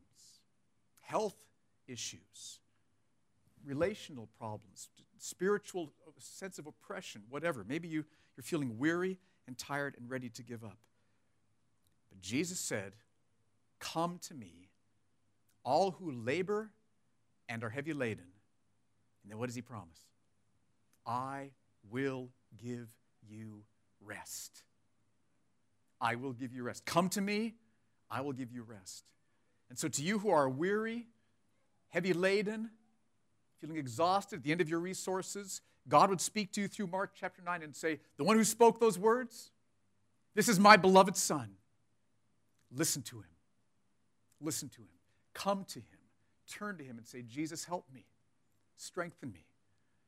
health 1.00 1.36
issues, 1.86 2.60
relational 3.64 4.28
problems, 4.38 4.88
spiritual 5.18 5.92
sense 6.22 6.58
of 6.58 6.66
oppression, 6.66 7.22
whatever. 7.28 7.64
Maybe 7.66 7.88
you, 7.88 8.04
you're 8.36 8.44
feeling 8.44 8.78
weary 8.78 9.18
and 9.46 9.56
tired 9.56 9.94
and 9.98 10.10
ready 10.10 10.28
to 10.30 10.42
give 10.42 10.64
up. 10.64 10.78
But 12.10 12.20
Jesus 12.20 12.58
said, 12.58 12.92
Come 13.78 14.18
to 14.28 14.34
me, 14.34 14.70
all 15.64 15.90
who 15.92 16.10
labor 16.10 16.70
and 17.48 17.62
are 17.62 17.68
heavy 17.68 17.92
laden. 17.92 18.24
And 19.22 19.30
then 19.30 19.38
what 19.38 19.46
does 19.46 19.54
he 19.54 19.62
promise? 19.62 20.06
I 21.06 21.50
will 21.90 22.30
give 22.56 22.88
you 23.28 23.64
rest. 24.04 24.62
I 26.00 26.14
will 26.16 26.32
give 26.32 26.52
you 26.52 26.62
rest. 26.62 26.84
Come 26.84 27.08
to 27.10 27.20
me, 27.20 27.54
I 28.10 28.20
will 28.20 28.32
give 28.32 28.52
you 28.52 28.62
rest. 28.62 29.04
And 29.68 29.78
so, 29.78 29.88
to 29.88 30.02
you 30.02 30.18
who 30.18 30.30
are 30.30 30.48
weary, 30.48 31.06
heavy 31.88 32.12
laden, 32.12 32.70
feeling 33.60 33.76
exhausted 33.76 34.36
at 34.36 34.42
the 34.42 34.52
end 34.52 34.60
of 34.60 34.68
your 34.68 34.80
resources, 34.80 35.60
God 35.88 36.10
would 36.10 36.20
speak 36.20 36.52
to 36.52 36.60
you 36.60 36.68
through 36.68 36.88
Mark 36.88 37.12
chapter 37.14 37.42
9 37.42 37.62
and 37.62 37.74
say, 37.74 38.00
The 38.16 38.24
one 38.24 38.36
who 38.36 38.44
spoke 38.44 38.80
those 38.80 38.98
words, 38.98 39.50
this 40.34 40.48
is 40.48 40.58
my 40.58 40.76
beloved 40.76 41.16
Son. 41.16 41.50
Listen 42.74 43.02
to 43.02 43.16
him. 43.18 43.24
Listen 44.40 44.68
to 44.70 44.82
him. 44.82 44.88
Come 45.32 45.64
to 45.68 45.78
him. 45.78 45.98
Turn 46.50 46.76
to 46.78 46.84
him 46.84 46.98
and 46.98 47.06
say, 47.06 47.22
Jesus, 47.22 47.64
help 47.64 47.86
me. 47.92 48.04
Strengthen 48.76 49.32
me. 49.32 49.46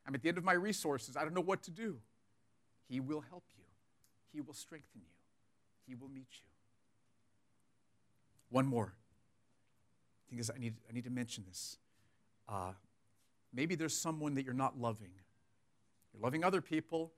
I'm 0.05 0.15
at 0.15 0.21
the 0.21 0.29
end 0.29 0.37
of 0.37 0.43
my 0.43 0.53
resources. 0.53 1.15
I 1.15 1.23
don't 1.23 1.33
know 1.33 1.41
what 1.41 1.63
to 1.63 1.71
do. 1.71 1.99
He 2.87 2.99
will 2.99 3.21
help 3.21 3.43
you, 3.55 3.63
He 4.33 4.41
will 4.41 4.55
strengthen 4.55 5.01
you, 5.01 5.13
He 5.87 5.95
will 5.95 6.09
meet 6.09 6.27
you. 6.31 6.49
One 8.49 8.65
more. 8.65 8.93
I 10.31 10.35
think 10.35 10.49
I 10.55 10.59
need, 10.59 10.75
I 10.89 10.93
need 10.93 11.03
to 11.05 11.09
mention 11.09 11.43
this. 11.47 11.77
Uh, 12.47 12.73
maybe 13.53 13.75
there's 13.75 13.95
someone 13.95 14.35
that 14.35 14.45
you're 14.45 14.53
not 14.53 14.79
loving. 14.79 15.11
You're 16.13 16.21
loving 16.21 16.43
other 16.43 16.61
people, 16.61 17.11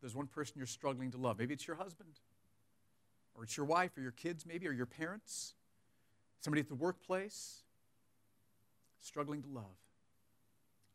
there's 0.00 0.14
one 0.14 0.26
person 0.26 0.54
you're 0.58 0.66
struggling 0.66 1.10
to 1.12 1.18
love. 1.18 1.38
Maybe 1.38 1.54
it's 1.54 1.66
your 1.66 1.76
husband, 1.76 2.20
or 3.34 3.44
it's 3.44 3.56
your 3.56 3.66
wife, 3.66 3.96
or 3.96 4.00
your 4.00 4.12
kids, 4.12 4.44
maybe, 4.46 4.68
or 4.68 4.72
your 4.72 4.86
parents, 4.86 5.54
somebody 6.40 6.60
at 6.60 6.68
the 6.68 6.74
workplace, 6.74 7.62
struggling 9.00 9.42
to 9.42 9.48
love. 9.48 9.78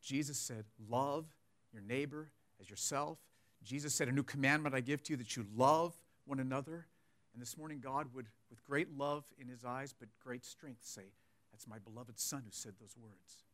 Jesus 0.02 0.38
said, 0.38 0.64
Love 0.88 1.26
your 1.72 1.82
neighbor 1.82 2.30
as 2.60 2.70
yourself. 2.70 3.18
Jesus 3.64 3.94
said, 3.94 4.08
A 4.08 4.12
new 4.12 4.22
commandment 4.22 4.74
I 4.74 4.80
give 4.80 5.02
to 5.04 5.12
you 5.12 5.16
that 5.18 5.36
you 5.36 5.44
love 5.56 5.94
one 6.24 6.40
another. 6.40 6.86
And 7.32 7.40
this 7.40 7.56
morning, 7.56 7.80
God 7.80 8.08
would, 8.14 8.26
with 8.48 8.64
great 8.64 8.96
love 8.96 9.24
in 9.38 9.48
his 9.48 9.64
eyes, 9.64 9.94
but 9.98 10.08
great 10.22 10.44
strength, 10.44 10.84
say, 10.84 11.12
That's 11.52 11.66
my 11.66 11.78
beloved 11.78 12.18
Son 12.18 12.42
who 12.44 12.50
said 12.50 12.74
those 12.80 12.96
words. 13.00 13.44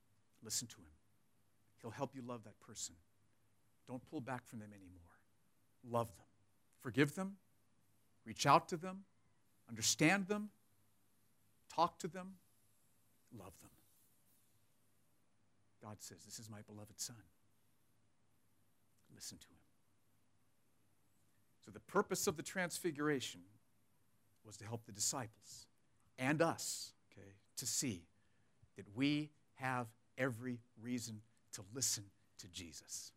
Listen 0.42 0.68
to 0.68 0.76
him. 0.76 0.92
He'll 1.80 1.90
help 1.90 2.14
you 2.14 2.22
love 2.26 2.44
that 2.44 2.58
person. 2.60 2.94
Don't 3.88 4.02
pull 4.10 4.20
back 4.20 4.46
from 4.46 4.58
them 4.58 4.70
anymore. 4.72 5.02
Love 5.88 6.08
them. 6.16 6.26
Forgive 6.80 7.14
them. 7.14 7.36
Reach 8.24 8.46
out 8.46 8.68
to 8.68 8.76
them. 8.76 9.04
Understand 9.68 10.26
them. 10.26 10.50
Talk 11.72 11.98
to 12.00 12.08
them. 12.08 12.34
Love 13.36 13.52
them. 13.60 13.70
God 15.82 15.96
says, 16.00 16.18
This 16.24 16.38
is 16.38 16.50
my 16.50 16.62
beloved 16.62 16.98
Son. 17.00 17.16
Listen 19.14 19.38
to 19.38 19.46
him. 19.46 19.56
So, 21.64 21.70
the 21.70 21.80
purpose 21.80 22.26
of 22.26 22.36
the 22.36 22.42
transfiguration 22.42 23.40
was 24.44 24.56
to 24.58 24.64
help 24.64 24.86
the 24.86 24.92
disciples 24.92 25.66
and 26.18 26.40
us, 26.40 26.92
okay, 27.12 27.34
to 27.56 27.66
see 27.66 28.02
that 28.76 28.86
we 28.94 29.30
have 29.54 29.86
every 30.16 30.58
reason 30.80 31.20
to 31.52 31.62
listen 31.74 32.04
to 32.38 32.48
Jesus. 32.48 33.12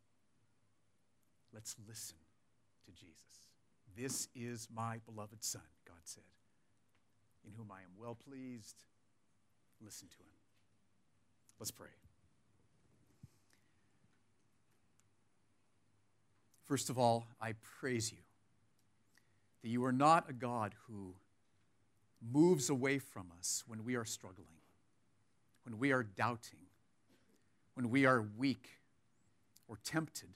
Let's 1.54 1.76
listen 1.88 2.18
to 2.86 2.92
Jesus. 2.92 3.50
This 3.98 4.28
is 4.36 4.68
my 4.74 5.00
beloved 5.06 5.44
Son, 5.44 5.62
God 5.86 5.98
said, 6.04 6.24
in 7.46 7.54
whom 7.58 7.72
I 7.72 7.80
am 7.80 7.92
well 7.98 8.16
pleased. 8.16 8.84
Listen 9.84 10.08
to 10.10 10.18
him. 10.18 10.40
Let's 11.60 11.72
pray. 11.72 11.88
First 16.66 16.90
of 16.90 17.00
all, 17.00 17.28
I 17.42 17.54
praise 17.80 18.12
you 18.12 18.20
that 19.64 19.70
you 19.70 19.84
are 19.86 19.92
not 19.92 20.30
a 20.30 20.34
God 20.34 20.76
who 20.88 21.16
moves 22.22 22.70
away 22.70 23.00
from 23.00 23.32
us 23.38 23.64
when 23.68 23.84
we 23.84 23.96
are 23.96 24.06
struggling, 24.06 24.46
when 25.64 25.80
we 25.80 25.92
are 25.92 26.04
doubting, 26.04 26.60
when 27.74 27.90
we 27.90 28.06
are 28.06 28.24
weak 28.38 28.70
or 29.68 29.78
tempted. 29.84 30.30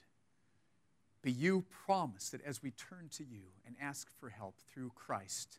But 1.24 1.36
you 1.36 1.64
promise 1.86 2.28
that 2.30 2.44
as 2.44 2.62
we 2.62 2.70
turn 2.72 3.08
to 3.12 3.24
you 3.24 3.40
and 3.66 3.74
ask 3.80 4.08
for 4.20 4.28
help 4.28 4.56
through 4.70 4.92
Christ, 4.94 5.58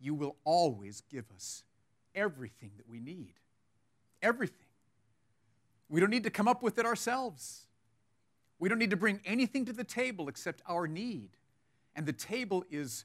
you 0.00 0.14
will 0.14 0.36
always 0.44 1.02
give 1.10 1.24
us 1.34 1.64
everything 2.14 2.70
that 2.76 2.88
we 2.88 3.00
need. 3.00 3.34
Everything. 4.22 4.68
We 5.88 5.98
don't 5.98 6.10
need 6.10 6.22
to 6.22 6.30
come 6.30 6.46
up 6.46 6.62
with 6.62 6.78
it 6.78 6.86
ourselves. 6.86 7.66
We 8.60 8.68
don't 8.68 8.78
need 8.78 8.90
to 8.90 8.96
bring 8.96 9.18
anything 9.26 9.64
to 9.64 9.72
the 9.72 9.82
table 9.82 10.28
except 10.28 10.62
our 10.68 10.86
need. 10.86 11.30
And 11.96 12.06
the 12.06 12.12
table 12.12 12.64
is 12.70 13.04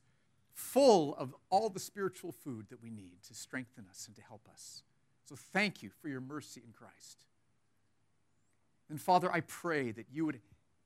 full 0.53 1.15
of 1.15 1.33
all 1.49 1.67
the 1.67 1.79
spiritual 1.79 2.31
food 2.31 2.67
that 2.69 2.81
we 2.81 2.91
need 2.91 3.23
to 3.27 3.33
strengthen 3.33 3.85
us 3.89 4.05
and 4.05 4.15
to 4.17 4.21
help 4.21 4.47
us. 4.53 4.83
So 5.25 5.35
thank 5.35 5.81
you 5.81 5.89
for 5.89 6.09
your 6.09 6.21
mercy 6.21 6.61
in 6.63 6.73
Christ. 6.73 7.23
And 8.87 9.01
Father, 9.01 9.31
I 9.31 9.39
pray 9.39 9.91
that 9.91 10.05
you 10.11 10.27
would 10.27 10.39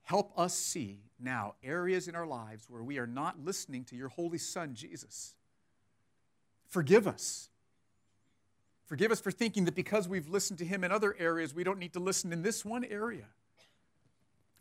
help 0.03 0.37
us 0.37 0.53
see 0.53 0.99
now 1.19 1.55
areas 1.63 2.07
in 2.07 2.15
our 2.15 2.25
lives 2.25 2.65
where 2.69 2.83
we 2.83 2.97
are 2.97 3.07
not 3.07 3.43
listening 3.43 3.83
to 3.85 3.95
your 3.95 4.09
Holy 4.09 4.37
Son, 4.37 4.73
Jesus. 4.73 5.35
Forgive 6.67 7.07
us. 7.07 7.49
Forgive 8.85 9.11
us 9.11 9.21
for 9.21 9.31
thinking 9.31 9.65
that 9.65 9.75
because 9.75 10.07
we've 10.07 10.27
listened 10.27 10.59
to 10.59 10.65
him 10.65 10.83
in 10.83 10.91
other 10.91 11.15
areas, 11.17 11.53
we 11.53 11.63
don't 11.63 11.79
need 11.79 11.93
to 11.93 11.99
listen 11.99 12.33
in 12.33 12.41
this 12.41 12.65
one 12.65 12.83
area. 12.83 13.27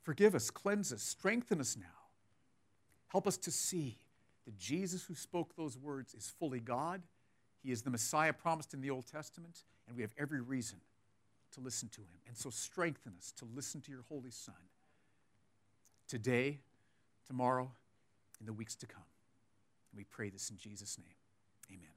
Forgive 0.02 0.34
us, 0.34 0.50
cleanse 0.50 0.92
us, 0.92 1.02
strengthen 1.02 1.60
us 1.60 1.76
now. 1.76 1.86
Help 3.08 3.26
us 3.26 3.36
to 3.38 3.50
see 3.50 3.98
that 4.44 4.56
Jesus, 4.56 5.04
who 5.04 5.14
spoke 5.14 5.56
those 5.56 5.76
words, 5.76 6.14
is 6.14 6.32
fully 6.38 6.60
God. 6.60 7.02
He 7.62 7.72
is 7.72 7.82
the 7.82 7.90
Messiah 7.90 8.32
promised 8.32 8.72
in 8.72 8.80
the 8.80 8.90
Old 8.90 9.06
Testament, 9.06 9.64
and 9.86 9.96
we 9.96 10.02
have 10.02 10.14
every 10.16 10.40
reason 10.40 10.78
to 11.52 11.60
listen 11.60 11.88
to 11.90 12.00
him. 12.00 12.20
And 12.28 12.36
so 12.36 12.50
strengthen 12.50 13.14
us 13.18 13.32
to 13.38 13.46
listen 13.54 13.80
to 13.82 13.90
your 13.90 14.04
Holy 14.08 14.30
Son 14.30 14.54
today, 16.10 16.58
tomorrow, 17.26 17.70
in 18.40 18.46
the 18.46 18.52
weeks 18.52 18.74
to 18.74 18.86
come. 18.86 19.04
We 19.96 20.04
pray 20.04 20.28
this 20.28 20.50
in 20.50 20.56
Jesus' 20.56 20.98
name. 20.98 21.14
Amen. 21.70 21.90